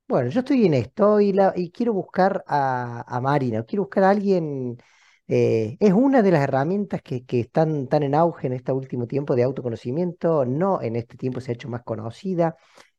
[0.09, 4.11] Bueno, yo estoy en esto y, la, y quiero buscar a, Marina, quiero buscar a
[4.11, 4.79] alguien.
[5.27, 9.35] Eh, es una de las herramientas que, están tan en auge en este último tiempo
[9.35, 10.45] de autoconocimiento.
[10.45, 12.57] No en este tiempo se ha hecho más conocida.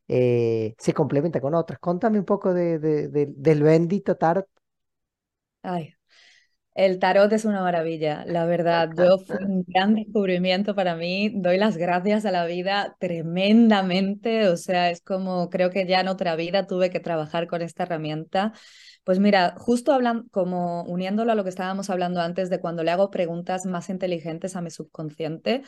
[0.08, 1.80] Eh, se complementa con otras.
[1.80, 4.48] Contame un poco de, del bendito tarot.
[5.64, 5.97] Ay,
[6.78, 8.90] el tarot es una maravilla, la verdad.
[8.98, 11.32] Yo fue un gran descubrimiento para mí.
[11.34, 14.48] Doy las gracias a la vida tremendamente.
[14.48, 17.84] O sea, es como creo que ya en otra vida tuve que trabajar con esta
[17.84, 18.54] herramienta.
[19.04, 22.92] Pues mira, justo hablando, como uniéndolo a lo que estábamos hablando antes de cuando le
[22.92, 25.64] hago preguntas más inteligentes a mi subconsciente,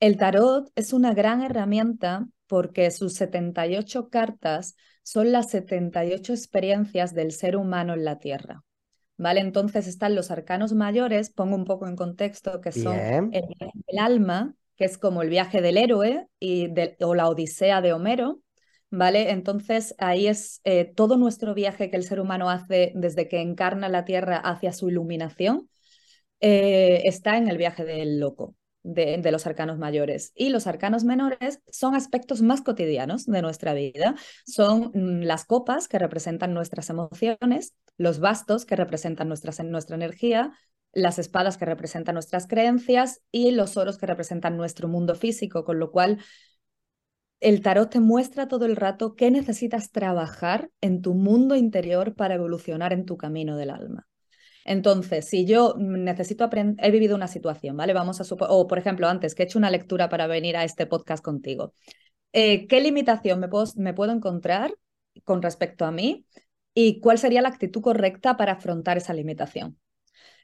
[0.00, 7.30] el tarot es una gran herramienta porque sus 78 cartas son las 78 experiencias del
[7.30, 8.64] ser humano en la Tierra.
[9.18, 9.40] ¿Vale?
[9.40, 12.96] Entonces están los arcanos mayores, pongo un poco en contexto, que son
[13.32, 16.68] el, alma, que es como el viaje del héroe y
[17.00, 18.40] o la odisea de Homero,
[18.90, 19.30] ¿vale?
[19.32, 23.88] Entonces ahí es eh, todo nuestro viaje que el ser humano hace desde que encarna
[23.88, 25.68] la Tierra hacia su iluminación,
[26.40, 30.32] eh, está en el viaje del loco, de, los arcanos mayores.
[30.34, 34.14] Y los arcanos menores son aspectos más cotidianos de nuestra vida.
[34.46, 40.52] Son mm, las copas que representan nuestras emociones, los bastos que representan nuestra energía,
[40.92, 45.78] las espadas que representan nuestras creencias y los oros que representan nuestro mundo físico, con
[45.78, 46.18] lo cual
[47.40, 52.34] el tarot te muestra todo el rato qué necesitas trabajar en tu mundo interior para
[52.34, 54.08] evolucionar en tu camino del alma.
[54.68, 57.94] Entonces, si yo necesito aprender, he vivido una situación, ¿vale?
[57.94, 60.64] Vamos a suponer, o por ejemplo, antes que he hecho una lectura para venir a
[60.64, 61.72] este podcast contigo,
[62.34, 64.74] eh, ¿qué limitación me puedo, encontrar
[65.24, 66.26] con respecto a mí
[66.74, 69.78] y cuál sería la actitud correcta para afrontar esa limitación?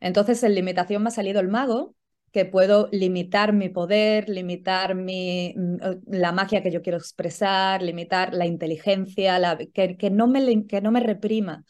[0.00, 1.94] Entonces, en limitación me ha salido el mago,
[2.32, 8.32] que puedo limitar mi poder, limitar mi, mm, la magia que yo quiero expresar, limitar
[8.32, 11.62] la inteligencia, la, que, que, no me, que no me reprima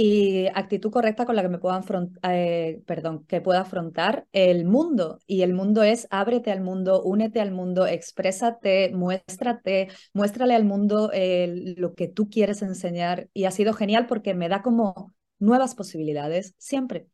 [0.00, 1.82] y actitud correcta con la que me pueda
[2.22, 5.18] eh, perdón, que pueda afrontar el mundo.
[5.26, 11.10] Y el mundo es ábrete al mundo, únete al mundo, exprésate, muéstrate, muéstrale al mundo
[11.12, 13.28] lo que tú quieres enseñar.
[13.34, 17.08] Y ha sido genial porque me da como nuevas posibilidades siempre.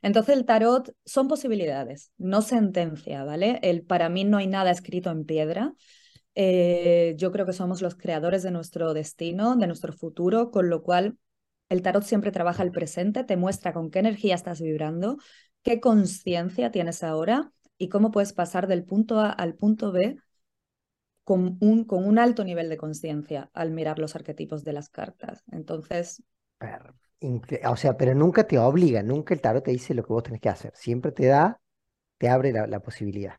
[0.00, 3.58] Entonces el tarot son posibilidades, no sentencia, ¿vale?
[3.62, 5.74] El, para mí no hay nada escrito en piedra.
[6.36, 10.84] Eh, yo creo que somos los creadores de nuestro destino, de nuestro futuro, con lo
[10.84, 11.16] cual
[11.70, 15.16] el tarot siempre trabaja el presente, te muestra con qué energía estás vibrando,
[15.62, 20.16] qué conciencia tienes ahora y cómo puedes pasar del punto A al punto B
[21.24, 25.44] con un, con un alto nivel de conciencia al mirar los arquetipos de las cartas.
[25.52, 26.22] Entonces...
[27.66, 30.40] O sea, pero nunca te obliga, nunca el tarot te dice lo que vos tenés
[30.40, 30.72] que hacer.
[30.74, 31.60] Siempre te da,
[32.18, 33.36] te abre la posibilidad.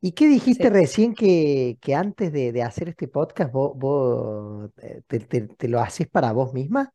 [0.00, 5.80] ¿Y qué dijiste recién que, que antes de, hacer este podcast vos, eh, te, lo
[5.80, 6.92] haces para vos misma?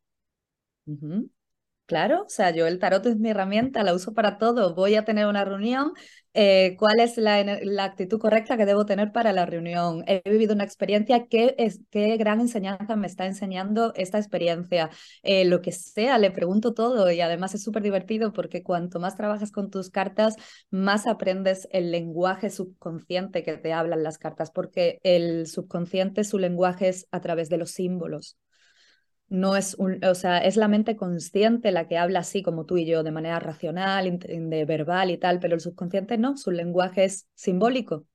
[1.87, 4.73] Claro, o sea, yo el tarot es mi herramienta, la uso para todo.
[4.73, 5.91] Voy a tener una reunión,
[6.33, 7.37] eh, ¿cuál es la,
[7.83, 10.03] actitud correcta que debo tener para la reunión?
[10.07, 14.89] He vivido una experiencia, ¿qué, es, qué gran enseñanza me está enseñando esta experiencia?
[15.21, 19.15] Eh, lo que sea, le pregunto todo y además es súper divertido porque cuanto más
[19.15, 20.37] trabajas con tus cartas,
[20.71, 26.87] más aprendes el lenguaje subconsciente que te hablan las cartas, porque el subconsciente, su lenguaje
[26.89, 28.37] es a través de los símbolos
[29.27, 32.77] no es un, o sea, es la mente consciente la que habla así como tú
[32.77, 37.05] y yo, de manera racional, de verbal y tal, pero el subconsciente no, su lenguaje
[37.05, 38.05] es simbólico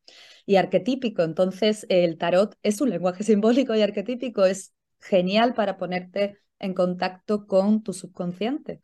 [0.46, 1.22] y arquetípico.
[1.22, 7.46] Entonces, el tarot es un lenguaje simbólico y arquetípico, es genial para ponerte en contacto
[7.46, 8.80] con tu subconsciente.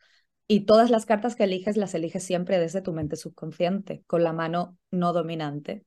[0.48, 4.32] Y todas las cartas que eliges las eliges siempre desde tu mente subconsciente, con la
[4.32, 5.84] mano no dominante.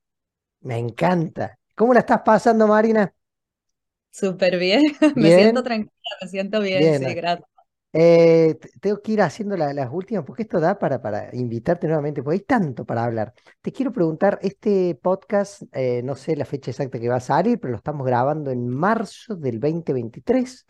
[0.61, 1.57] Me encanta.
[1.75, 3.13] ¿Cómo la estás pasando, Marina?
[4.11, 4.83] Súper bien,
[5.15, 5.91] me siento tranquila,
[6.21, 7.47] me siento bien, sí, gracias.
[7.91, 12.35] Eh, tengo que ir haciendo las últimas porque esto da para, para invitarte nuevamente, porque
[12.39, 13.33] hay tanto para hablar.
[13.61, 17.59] Te quiero preguntar, este podcast, eh, no sé la fecha exacta que va a salir,
[17.59, 20.65] pero lo estamos grabando en marzo del 2023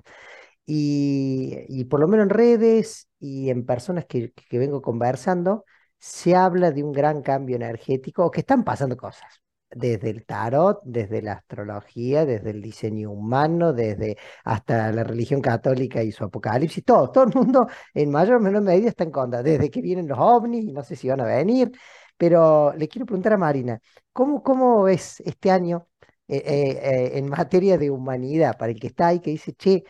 [0.66, 5.66] y, y por lo menos en redes y en personas que, que vengo conversando,
[6.00, 10.82] se habla de un gran cambio energético o que están pasando cosas desde el tarot,
[10.84, 16.84] desde la astrología, desde el diseño humano, desde hasta la religión católica y su apocalipsis,
[16.84, 20.08] todo, todo el mundo en mayor o menor medida está en contra, desde que vienen
[20.08, 21.72] los ovnis, no sé si van a venir,
[22.18, 23.80] pero le quiero preguntar a Marina,
[24.14, 25.88] ¿cómo, cómo ves este año
[26.28, 29.84] en materia de humanidad, para el que está ahí, que dice, che,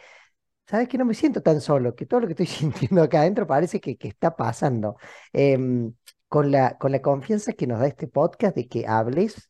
[0.68, 1.96] ¿sabes que no me siento tan solo?
[1.96, 4.98] Que todo lo que estoy sintiendo acá adentro parece que, que está pasando.
[5.34, 5.94] Em,
[6.30, 9.49] con la, con la confianza que nos da este podcast de que hables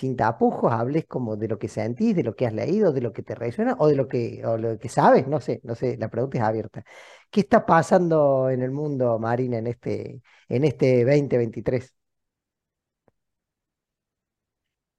[0.00, 3.12] sin tapujos, hables como de lo que sentís, de lo que has leído, de lo
[3.12, 5.98] que te resuena o de lo que, o lo que sabes, no sé, no sé,
[5.98, 6.84] la pregunta es abierta.
[7.30, 11.94] ¿Qué está pasando en el mundo, Marina, en este, en este 2023?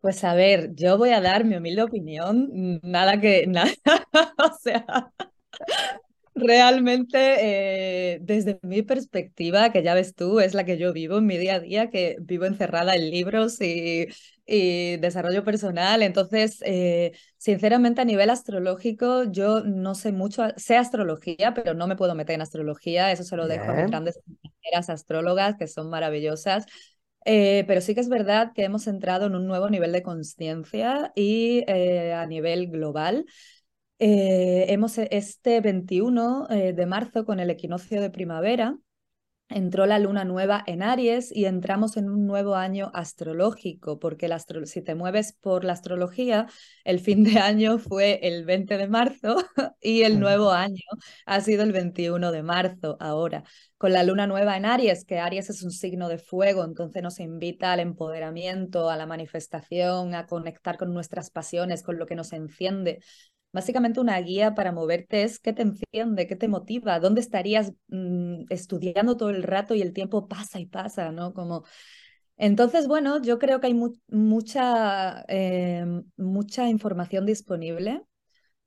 [0.02, 3.72] Pues a ver, yo voy a dar mi humilde opinión, nada que, nada,
[4.38, 5.12] o sea,
[6.34, 11.26] Realmente, eh, desde mi perspectiva, que ya ves tú, es la que yo vivo en
[11.26, 14.08] mi día a día, que vivo encerrada en libros y,
[14.52, 16.04] y desarrollo personal.
[16.04, 21.96] Entonces, eh, sinceramente, a nivel astrológico, yo no sé mucho, sé astrología, pero no me
[21.96, 23.12] puedo meter en astrología.
[23.12, 24.20] Eso se lo dejo a mis grandes
[24.88, 26.66] astrólogas, que son maravillosas.
[27.26, 31.12] Eh, pero sí que es verdad que hemos entrado en un nuevo nivel de conciencia
[31.16, 33.26] y a nivel global.
[34.04, 38.76] Eh, hemos este 21 eh, de marzo con el equinoccio de primavera
[39.54, 44.30] entró la luna nueva en Aries y entramos en un nuevo año astrológico, porque
[44.66, 46.48] si te mueves por la astrología,
[46.84, 49.36] el fin de año fue el 20 de marzo
[49.82, 50.84] y el nuevo año
[51.26, 53.44] ha sido el 21 de marzo ahora.
[53.78, 57.20] Con la luna nueva en Aries, que Aries es un signo de fuego, entonces nos
[57.20, 62.32] invita al empoderamiento, a la manifestación, a conectar con nuestras pasiones, con lo que nos
[62.34, 63.00] enciende.
[63.54, 68.46] Básicamente una guía para moverte es qué te enciende, qué te motiva, dónde estarías mm,
[68.50, 71.34] estudiando todo el rato y el tiempo pasa y pasa, ¿no?
[71.34, 71.64] Como...
[72.38, 73.76] Entonces, bueno, yo creo que hay
[74.08, 75.86] mucha, eh,
[76.18, 78.04] mucha información disponible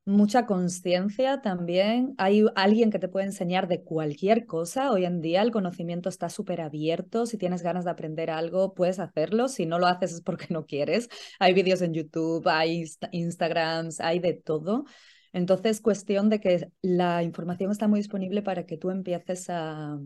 [0.04, 2.14] mucha conciencia también.
[2.18, 4.90] Hay alguien que te puede enseñar de cualquier cosa.
[4.90, 7.26] Hoy en día el conocimiento está súper abierto.
[7.26, 9.48] Si tienes ganas de aprender algo, puedes hacerlo.
[9.48, 11.08] Si no lo haces es porque no quieres.
[11.38, 14.84] Hay vídeos en YouTube, hay Instagrams, hay de todo.
[15.32, 19.98] Entonces, cuestión de que la información está muy disponible para que tú empieces a,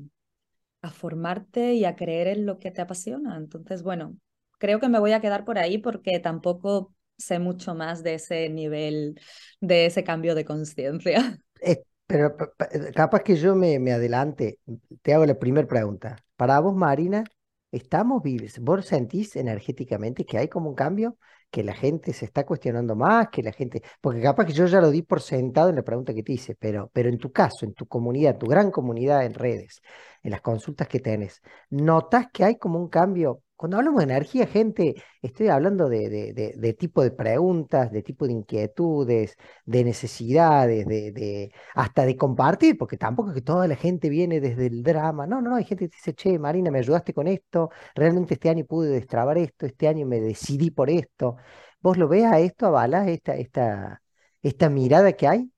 [0.82, 3.36] a formarte y a creer en lo que te apasiona.
[3.36, 4.16] Entonces, bueno,
[4.58, 8.48] creo que me voy a quedar por ahí porque tampoco sé mucho más de ese
[8.48, 9.20] nivel,
[9.60, 11.38] de ese cambio de conciencia.
[11.60, 12.36] Eh, pero
[12.70, 14.60] eh, capaz que yo me, adelante,
[15.02, 16.16] te hago la primera pregunta.
[16.36, 17.24] Para vos, Marina,
[17.72, 18.60] ¿estamos vivos?
[18.60, 21.18] ¿Vos sentís energéticamente que hay como un cambio?
[21.50, 24.80] que la gente se está cuestionando más, que la gente, porque capaz que yo ya
[24.80, 27.64] lo di por sentado en la pregunta que te hice, pero, pero en tu caso,
[27.64, 29.80] en tu comunidad, tu gran comunidad en redes,
[30.22, 34.46] en las consultas que tenés, ¿notas que hay como un cambio cuando hablamos de energía,
[34.46, 42.06] gente, estoy hablando de, tipo de preguntas, de tipo de inquietudes, de necesidades, de, hasta
[42.06, 45.26] de compartir, porque tampoco es que toda la gente viene desde el drama.
[45.26, 48.64] No, no, hay gente que dice, che, Marina, me ayudaste con esto, realmente este año
[48.64, 51.36] pude destrabar esto, este año me decidí por esto.
[51.80, 54.02] ¿Vos lo ves a esto, avalas esta, esta,
[54.40, 55.50] esta mirada que hay?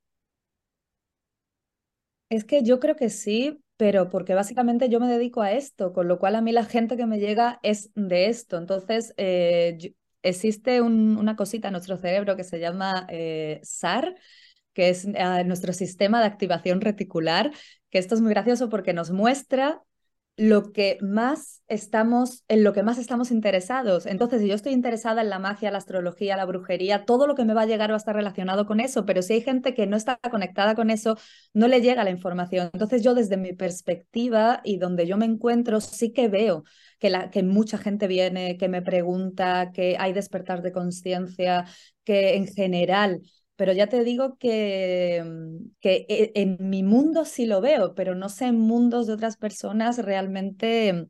[2.31, 6.07] Es que yo creo que sí, pero porque básicamente yo me dedico a esto, con
[6.07, 8.59] lo cual a mí la gente que me llega es de esto.
[8.59, 14.15] Entonces, eh, existe una cosita en nuestro cerebro que se llama eh, SAR,
[14.75, 17.53] que es eh, nuestro sistema de activación reticular,
[17.89, 19.81] que esto es muy gracioso porque nos muestra
[20.41, 24.07] lo que más estamos, en lo que más estamos interesados.
[24.07, 27.45] Entonces, si yo estoy interesada en la magia, la astrología, la brujería, todo lo que
[27.45, 29.87] me va a llegar va a estar relacionado con eso, pero si hay gente que
[29.87, 31.19] no está conectada con eso,
[31.53, 32.71] no le llega la información.
[32.73, 36.65] Entonces, yo desde mi perspectiva y donde yo me encuentro, sí que veo
[36.99, 41.67] que, la, que mucha gente viene, que me pregunta, que hay despertar de conciencia,
[42.03, 43.21] que en general
[43.61, 48.15] pero ya te digo que, mm, que e, en mi mundo sí lo veo, pero
[48.15, 51.07] no sé en mundos de otras personas realmente mm,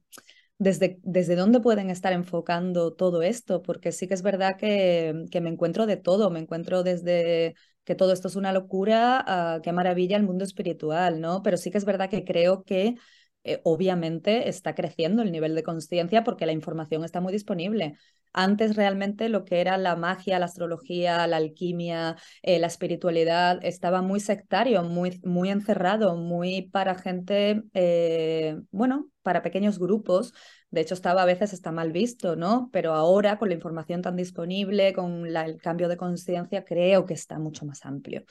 [0.58, 5.28] desde, desde dónde pueden estar enfocando todo esto, porque sí que es verdad que, mm,
[5.28, 9.72] que me encuentro de todo, me encuentro desde que todo esto es una locura, qué
[9.72, 11.42] maravilla el mundo espiritual, ¿no?
[11.42, 12.94] Pero sí que es verdad que creo que
[13.44, 17.96] eh, obviamente está creciendo el nivel de conciencia porque la información está muy disponible.
[18.32, 24.02] Antes realmente lo que era la magia, la astrología, la alquimia, eh, la espiritualidad estaba
[24.02, 30.32] muy sectario, muy, muy encerrado, muy para gente, eh, bueno, para pequeños grupos.
[30.70, 32.68] De hecho, estaba a veces está mal visto, ¿no?
[32.72, 37.38] Pero ahora, con la información tan disponible, con el cambio de conciencia, creo que está
[37.40, 38.24] mucho más amplio.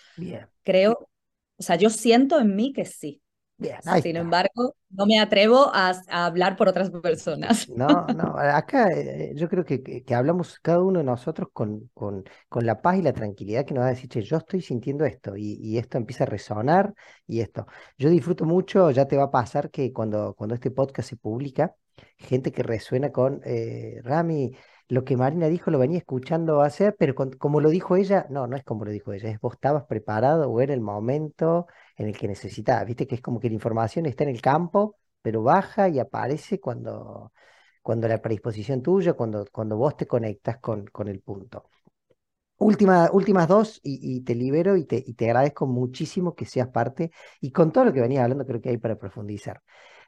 [0.63, 1.09] Creo,
[1.57, 3.21] o sea, yo siento en mí que sí,
[4.01, 7.67] sin embargo, no me atrevo a, hablar por otras personas.
[7.69, 12.23] No, no, acá eh, yo creo que, que, hablamos cada uno de nosotros con, con,
[12.47, 15.05] con, la paz y la tranquilidad que nos va a decir, che, yo estoy sintiendo
[15.05, 16.93] esto y, y, esto empieza a resonar
[17.27, 17.67] y esto.
[17.97, 21.75] Yo disfruto mucho, ya te va a pasar que cuando, cuando este podcast se publica,
[22.17, 24.51] gente que resuena con, eh, Rami,
[24.89, 28.57] lo que Marina dijo lo venía escuchando hacer, pero como lo dijo ella, no, no
[28.57, 31.67] es como lo dijo ella, es vos estabas preparado o era el momento
[31.99, 32.85] en el que necesitabas.
[32.85, 36.59] Viste que es como que la información está en el campo, pero baja y aparece
[36.59, 37.33] cuando,
[37.81, 41.69] cuando la predisposición tuya, cuando, cuando vos te conectas con, con el punto.
[42.57, 47.51] Última, últimas dos y, te libero y te, te agradezco muchísimo que seas parte y
[47.51, 49.61] con todo lo que venías hablando creo que hay para profundizar.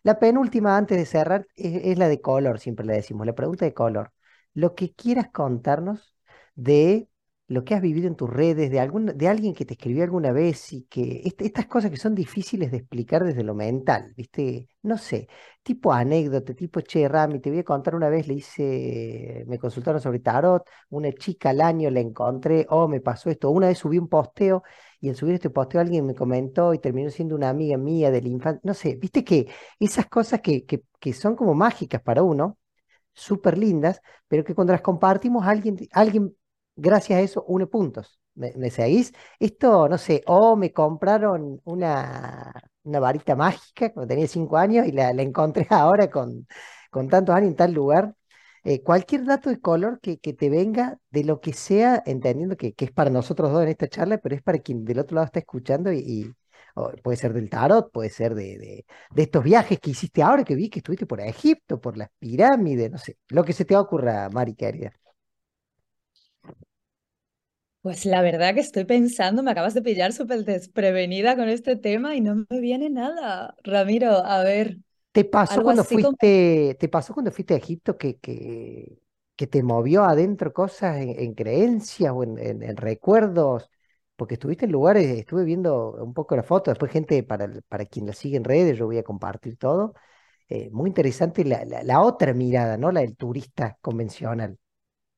[0.03, 3.73] La penúltima antes de cerrar es, la de color, siempre le decimos, la pregunta de
[3.73, 4.11] color.
[4.53, 6.15] Lo que quieras contarnos
[6.55, 7.07] de
[7.51, 10.31] lo que has vivido en tus redes, de, algún, de alguien que te escribió alguna
[10.31, 14.69] vez y que estas cosas que son difíciles de explicar desde lo mental, ¿viste?
[14.83, 15.27] No sé,
[15.61, 19.99] tipo anécdota, tipo, che, Rami, te voy a contar una vez, le hice, me consultaron
[19.99, 23.97] sobre tarot, una chica al año la encontré, oh, me pasó esto, una vez subí
[23.97, 24.63] un posteo
[25.01, 28.27] y al subir este posteo alguien me comentó y terminó siendo una amiga mía del
[28.27, 29.47] infancia, no sé, viste que
[29.77, 32.57] esas cosas que, que, que son como mágicas para uno,
[33.13, 36.33] súper lindas, pero que cuando las compartimos alguien, alguien
[36.81, 38.19] gracias a eso une puntos.
[38.35, 39.13] ¿Me, seguís?
[39.39, 42.53] Esto, no sé, o me compraron una,
[42.83, 46.47] varita mágica cuando tenía cinco años y la, encontré ahora con,
[46.89, 48.15] con tantos años en tal lugar.
[48.63, 52.85] Eh, cualquier dato de color que, te venga de lo que sea, entendiendo que, que,
[52.85, 55.39] es para nosotros dos en esta charla, pero es para quien del otro lado está
[55.39, 56.33] escuchando y,
[57.03, 60.55] puede ser del tarot, puede ser de, de, de, estos viajes que hiciste ahora, que
[60.55, 64.29] vi que estuviste por Egipto, por las pirámides, no sé, lo que se te ocurra,
[64.29, 64.93] Mari, querida.
[67.81, 72.15] Pues la verdad que estoy pensando, me acabas de pillar súper desprevenida con este tema
[72.15, 73.55] y no me viene nada.
[73.63, 74.77] Ramiro, a ver,
[75.11, 78.99] ¿Te pasó cuando fuiste, te pasó cuando fuiste a Egipto que, que,
[79.35, 83.69] que te movió adentro cosas en, creencias o en, recuerdos?
[84.15, 88.05] Porque estuviste en lugares, estuve viendo un poco la foto, después gente, para, para quien
[88.05, 89.95] la sigue en redes, yo voy a compartir todo.
[90.47, 92.91] Eh, muy interesante la, la otra mirada, ¿no?
[92.91, 94.57] La del turista convencional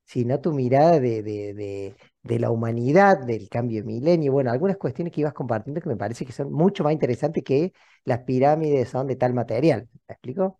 [0.05, 1.95] sino tu mirada de, de, de,
[2.39, 6.25] la humanidad, del cambio de milenio, bueno, algunas cuestiones que ibas compartiendo que me parece
[6.25, 7.73] que son mucho más interesantes que
[8.05, 9.89] las pirámides son de tal material.
[10.07, 10.59] ¿Me explico?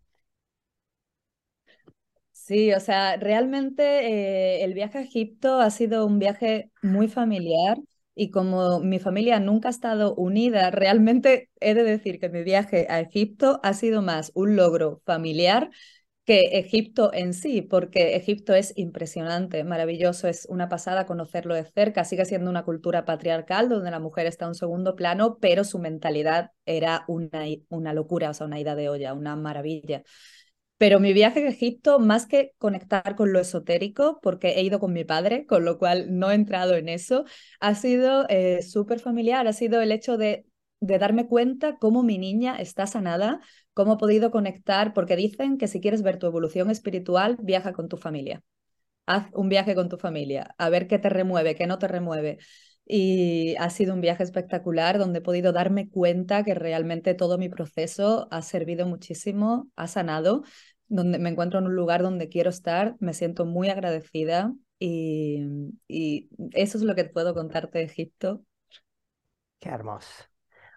[2.32, 3.84] Sí, o sea, realmente
[4.62, 7.78] eh, el viaje a Egipto ha sido un viaje muy familiar
[8.16, 12.88] y como mi familia nunca ha estado unida, realmente he de decir que mi viaje
[12.90, 15.70] a Egipto ha sido más un logro familiar
[16.26, 22.06] que Egipto en sí, porque Egipto es impresionante, maravilloso, es una pasada conocerlo de cerca,
[22.06, 25.80] sigue siendo una cultura patriarcal donde la mujer está en un segundo plano, pero su
[25.80, 30.04] mentalidad era una, una locura, o sea, una ida de olla, una maravilla.
[30.78, 34.94] Pero mi viaje a Egipto, más que conectar con lo esotérico, porque he ido con
[34.94, 37.26] mi padre, con lo cual no he entrado en eso,
[37.60, 40.46] ha sido eh, súper familiar, ha sido el hecho de
[40.82, 43.40] darme cuenta cómo mi niña está sanada,
[43.74, 47.90] cómo he podido conectar, porque dicen que si quieres ver tu evolución espiritual, viaja con
[47.90, 48.44] tu familia.
[49.06, 52.40] Haz un viaje con tu familia, a ver qué te remueve, qué no te remueve.
[52.86, 57.50] Y ha sido un viaje espectacular donde he podido darme cuenta que realmente todo mi
[57.50, 60.44] proceso ha servido muchísimo, ha sanado,
[60.88, 65.42] donde me encuentro en un lugar donde quiero estar, me siento muy agradecida y,
[65.88, 68.44] y eso es lo que puedo contarte de Egipto.
[69.60, 70.26] Qué hermoso.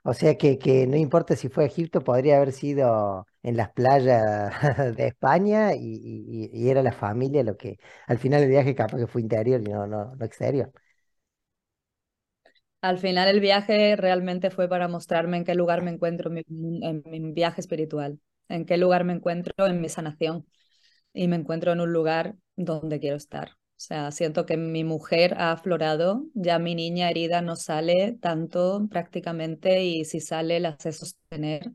[0.08, 4.52] O sea que, no importa si fue a Egipto, podría haber sido en las playas
[4.96, 9.22] de España y, era la familia lo que al final el viaje capaz que fue
[9.22, 10.70] interior y no, no, no exterior.
[12.82, 17.32] Al final el viaje realmente fue para mostrarme en qué lugar me encuentro en mi
[17.32, 20.46] viaje espiritual, en qué lugar me encuentro en mi sanación
[21.14, 23.55] y me encuentro en un lugar donde quiero estar.
[23.78, 28.86] O sea, siento que mi mujer ha aflorado, ya mi niña herida no sale tanto
[28.90, 31.72] prácticamente y si sale la sé sostener.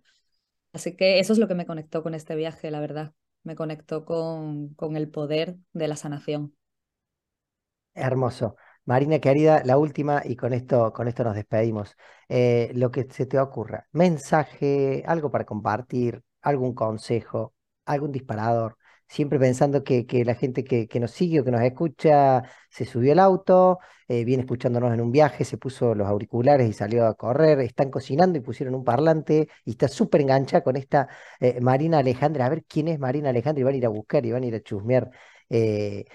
[0.74, 3.14] Así que eso es lo que me conectó con este viaje, la verdad.
[3.43, 6.56] Me conectó con, con el poder de la sanación.
[7.93, 8.56] Hermoso.
[8.86, 11.95] Marina querida, la última y con esto, con esto nos despedimos.
[12.30, 17.54] Eh, lo que se te ocurra, mensaje, algo para compartir, algún consejo,
[17.86, 18.78] algún disparador
[19.12, 23.20] siempre pensando que, la gente que, nos sigue o que nos escucha se subió al
[23.20, 27.59] auto, eh, viene escuchándonos en un viaje, se puso los auriculares y salió a correr,
[27.59, 31.09] están cocinando y pusieron un parlante y está súper enganchada con esta
[31.41, 32.45] eh, Marina Alejandra.
[32.45, 34.47] A ver quién es Marina Alejandra y van a ir a buscar y van a
[34.47, 35.12] ir a chusmear.
[35.49, 36.05] Eh,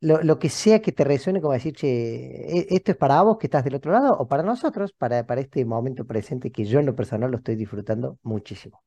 [0.00, 3.38] lo, lo, que sea que te resuene como decir, che, e, esto es para vos
[3.38, 6.80] que estás del otro lado o para nosotros, para, para este momento presente que yo
[6.80, 8.85] en lo personal lo estoy disfrutando muchísimo.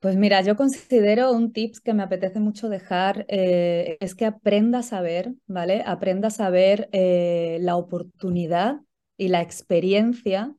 [0.00, 4.94] Pues mira, yo considero un tips que me apetece mucho dejar, eh, es que aprendas
[4.94, 5.82] a ver, ¿vale?
[5.84, 8.80] Aprendas a ver eh, la oportunidad
[9.18, 10.54] y la experiencia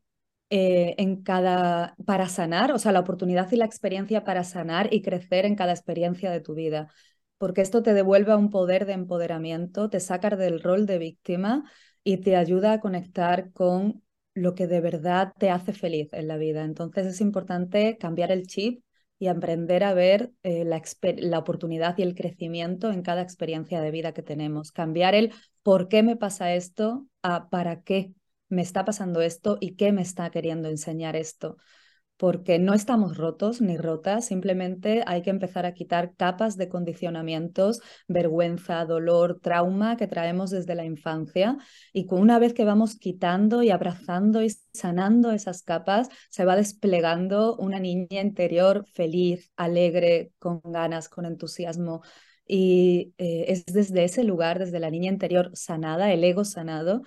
[0.51, 5.01] eh, en cada, para sanar, o sea, la oportunidad y la experiencia para sanar y
[5.01, 6.89] crecer en cada experiencia de tu vida.
[7.37, 11.63] porque esto te devuelve un poder de empoderamiento, te saca del rol de víctima
[12.03, 14.03] y te ayuda a conectar con
[14.35, 16.63] lo que de verdad te hace feliz en la vida.
[16.63, 18.83] Entonces es importante cambiar el chip
[19.21, 20.81] y aprender a ver eh, la,
[21.17, 24.71] la, oportunidad y el crecimiento en cada experiencia de vida que tenemos.
[24.71, 28.15] Cambiar el por qué me pasa esto a para qué
[28.49, 31.57] me está pasando esto y qué me está queriendo enseñar esto
[32.21, 37.81] porque no estamos rotos ni rotas, simplemente hay que empezar a quitar capas de condicionamientos,
[38.07, 41.57] vergüenza, dolor, trauma que traemos desde la infancia
[41.91, 47.55] y una vez que vamos quitando y abrazando y sanando esas capas, se va desplegando
[47.55, 52.03] una niña interior feliz, alegre, con ganas, con entusiasmo.
[52.45, 57.01] Y eh, es desde ese lugar, desde la niña interior sanada, el ego sanado,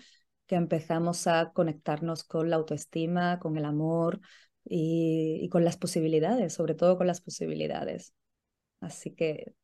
[0.48, 4.20] que empezamos a conectarnos con la autoestima, con el amor,
[4.64, 8.14] y, con las posibilidades, sobre todo con las posibilidades.
[8.80, 9.54] Así que...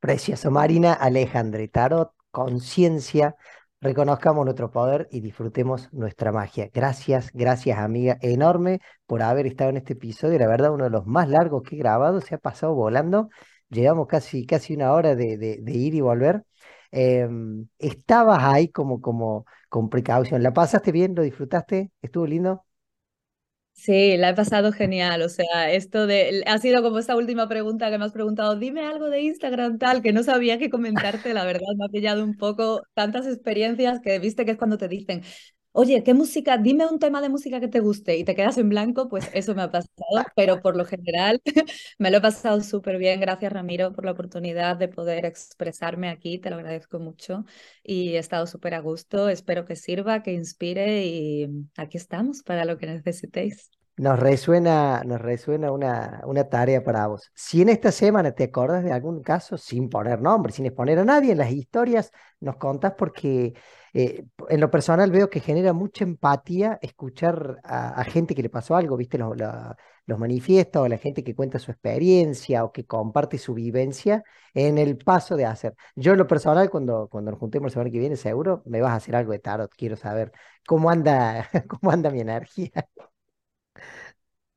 [0.00, 3.34] Precioso, Marina Alejandre, Tarot, conciencia,
[3.80, 6.70] reconozcamos nuestro poder y disfrutemos nuestra magia.
[6.72, 11.06] Gracias, gracias amiga, enorme por haber estado en este episodio, la verdad uno de los
[11.06, 13.28] más largos que he grabado, se ha pasado volando,
[13.70, 16.44] llevamos casi, casi una hora de, de, ir y volver.
[16.90, 21.14] Em, estabas ahí como, como con precaución, ¿la pasaste bien?
[21.14, 21.90] ¿Lo disfrutaste?
[22.00, 22.67] ¿Estuvo lindo?
[23.80, 25.22] Sí, la he pasado genial.
[25.22, 26.42] O sea, esto de.
[26.46, 28.56] Ha sido como esta última pregunta que me has preguntado.
[28.58, 31.32] Dime algo de Instagram, tal, que no sabía qué comentarte.
[31.32, 34.88] La verdad, me ha pillado un poco tantas experiencias que viste que es cuando te
[34.88, 35.22] dicen,
[35.80, 36.58] oye, ¿qué música?
[36.58, 39.08] Dime un tema de música que te guste y te quedas en blanco.
[39.08, 39.92] Pues eso me ha pasado,
[40.36, 41.40] pero por lo general
[41.98, 43.20] me lo he pasado súper bien.
[43.20, 46.38] Gracias, Ramiro, por la oportunidad de poder expresarme aquí.
[46.38, 47.44] Te lo agradezco mucho
[47.82, 49.28] y he estado súper a gusto.
[49.28, 53.77] Espero que sirva, que inspire y aquí estamos para lo que necesitéis.
[53.98, 57.30] Nos resuena, nos resuena una, una tarea para vos.
[57.34, 61.04] Si en esta semana te acordas de algún caso, sin poner nombre, sin exponer a
[61.04, 63.54] nadie en las historias, nos contás porque
[63.92, 68.76] eh, en lo personal veo que genera mucha empatía escuchar a, gente que le pasó
[68.76, 69.18] algo, ¿viste?
[69.18, 69.36] Los,
[70.06, 74.24] los manifiestos la gente que cuenta su experiencia o que comparte su vivencia
[74.54, 75.74] en el paso de hacer.
[75.96, 78.92] Yo en lo personal, cuando, cuando nos juntemos la semana que viene, seguro me vas
[78.92, 79.70] a hacer algo de tarot.
[79.76, 80.32] Quiero saber
[80.66, 82.70] cómo anda, cómo anda mi energía.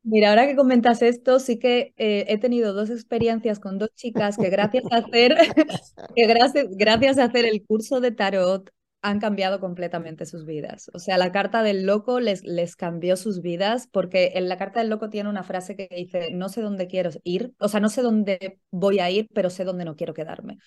[0.03, 4.35] Mira, ahora que comentas esto, sí que eh, he tenido dos experiencias con dos chicas
[4.35, 5.35] que gracias a hacer,
[6.15, 8.69] que gracias, gracias a hacer el curso de tarot
[9.03, 10.89] han cambiado completamente sus vidas.
[10.93, 14.79] O sea, la carta del loco les, les cambió sus vidas porque en la carta
[14.79, 17.89] del loco tiene una frase que dice, no sé dónde quiero ir, o sea, no
[17.89, 20.57] sé dónde voy a ir, pero sé dónde no quiero quedarme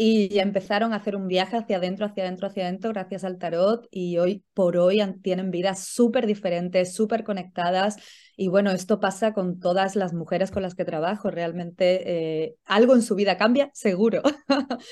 [0.00, 3.88] y empezaron a hacer un viaje hacia adentro, hacia adentro, hacia adentro gracias al tarot
[3.90, 7.96] y hoy por hoy tienen vidas súper diferentes, súper conectadas
[8.36, 12.94] y bueno, esto pasa con todas las mujeres con las que trabajo, realmente eh, algo
[12.94, 14.22] en su vida cambia, seguro.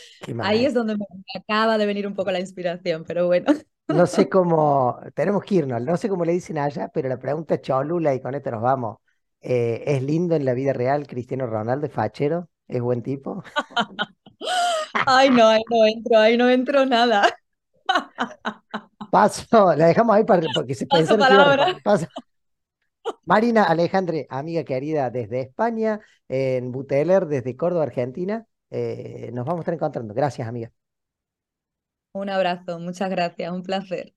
[0.41, 1.07] Ahí es donde me
[1.41, 3.53] acaba de venir un poco la inspiración, pero bueno.
[3.87, 7.55] No sé cómo, tenemos que irnos, no sé cómo le dicen allá, pero la pregunta
[7.55, 8.99] es Cholula y con esto nos vamos.
[9.41, 12.49] Eh, ¿Es lindo en la vida real Cristiano Ronaldo, fachero?
[12.67, 13.45] ¿Es buen tipo?
[15.07, 17.29] Ay, no, ahí no entro, ahí no entro nada.
[19.11, 21.77] Paso, la dejamos ahí para que se Paso palabra.
[23.25, 28.47] Marina Alejandre, amiga querida desde España, en Buteler, desde Córdoba, Argentina.
[28.71, 30.13] Eh, nos vamos a estar encontrando.
[30.15, 30.73] Gracias, amiga.
[32.13, 34.15] Un abrazo, muchas gracias, un placer.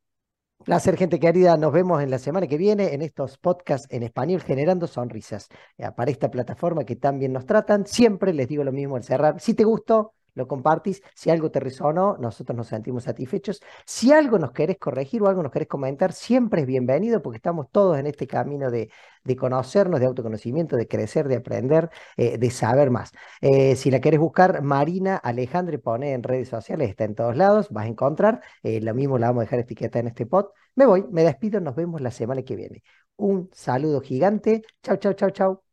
[0.64, 1.56] Placer, gente querida.
[1.56, 5.48] Nos vemos en la semana que viene en estos podcasts en español generando sonrisas.
[5.78, 9.04] Eh, para esta plataforma que tan bien nos tratan, siempre les digo lo mismo al
[9.04, 9.40] cerrar.
[9.40, 11.02] Si te gustó, lo compartís.
[11.16, 13.62] Si algo te resonó, nosotros nos sentimos satisfechos.
[13.86, 17.68] Si algo nos querés corregir o algo nos querés comentar, siempre es bienvenido porque estamos
[17.72, 18.90] todos en este camino de,
[19.24, 23.12] de conocernos, de autoconocimiento, de crecer, de aprender, eh, de saber más.
[23.42, 27.70] Eh, si la querés buscar, Marina Alejandre, pone en redes sociales, está en todos lados,
[27.70, 28.42] vas a encontrar.
[28.64, 30.48] Eh, lo mismo la vamos a dejar etiqueta en este pod.
[30.76, 32.84] Me voy, me despido, nos vemos la semana que viene.
[33.18, 34.62] Un saludo gigante.
[34.84, 35.69] Chau, chau, chau, chau.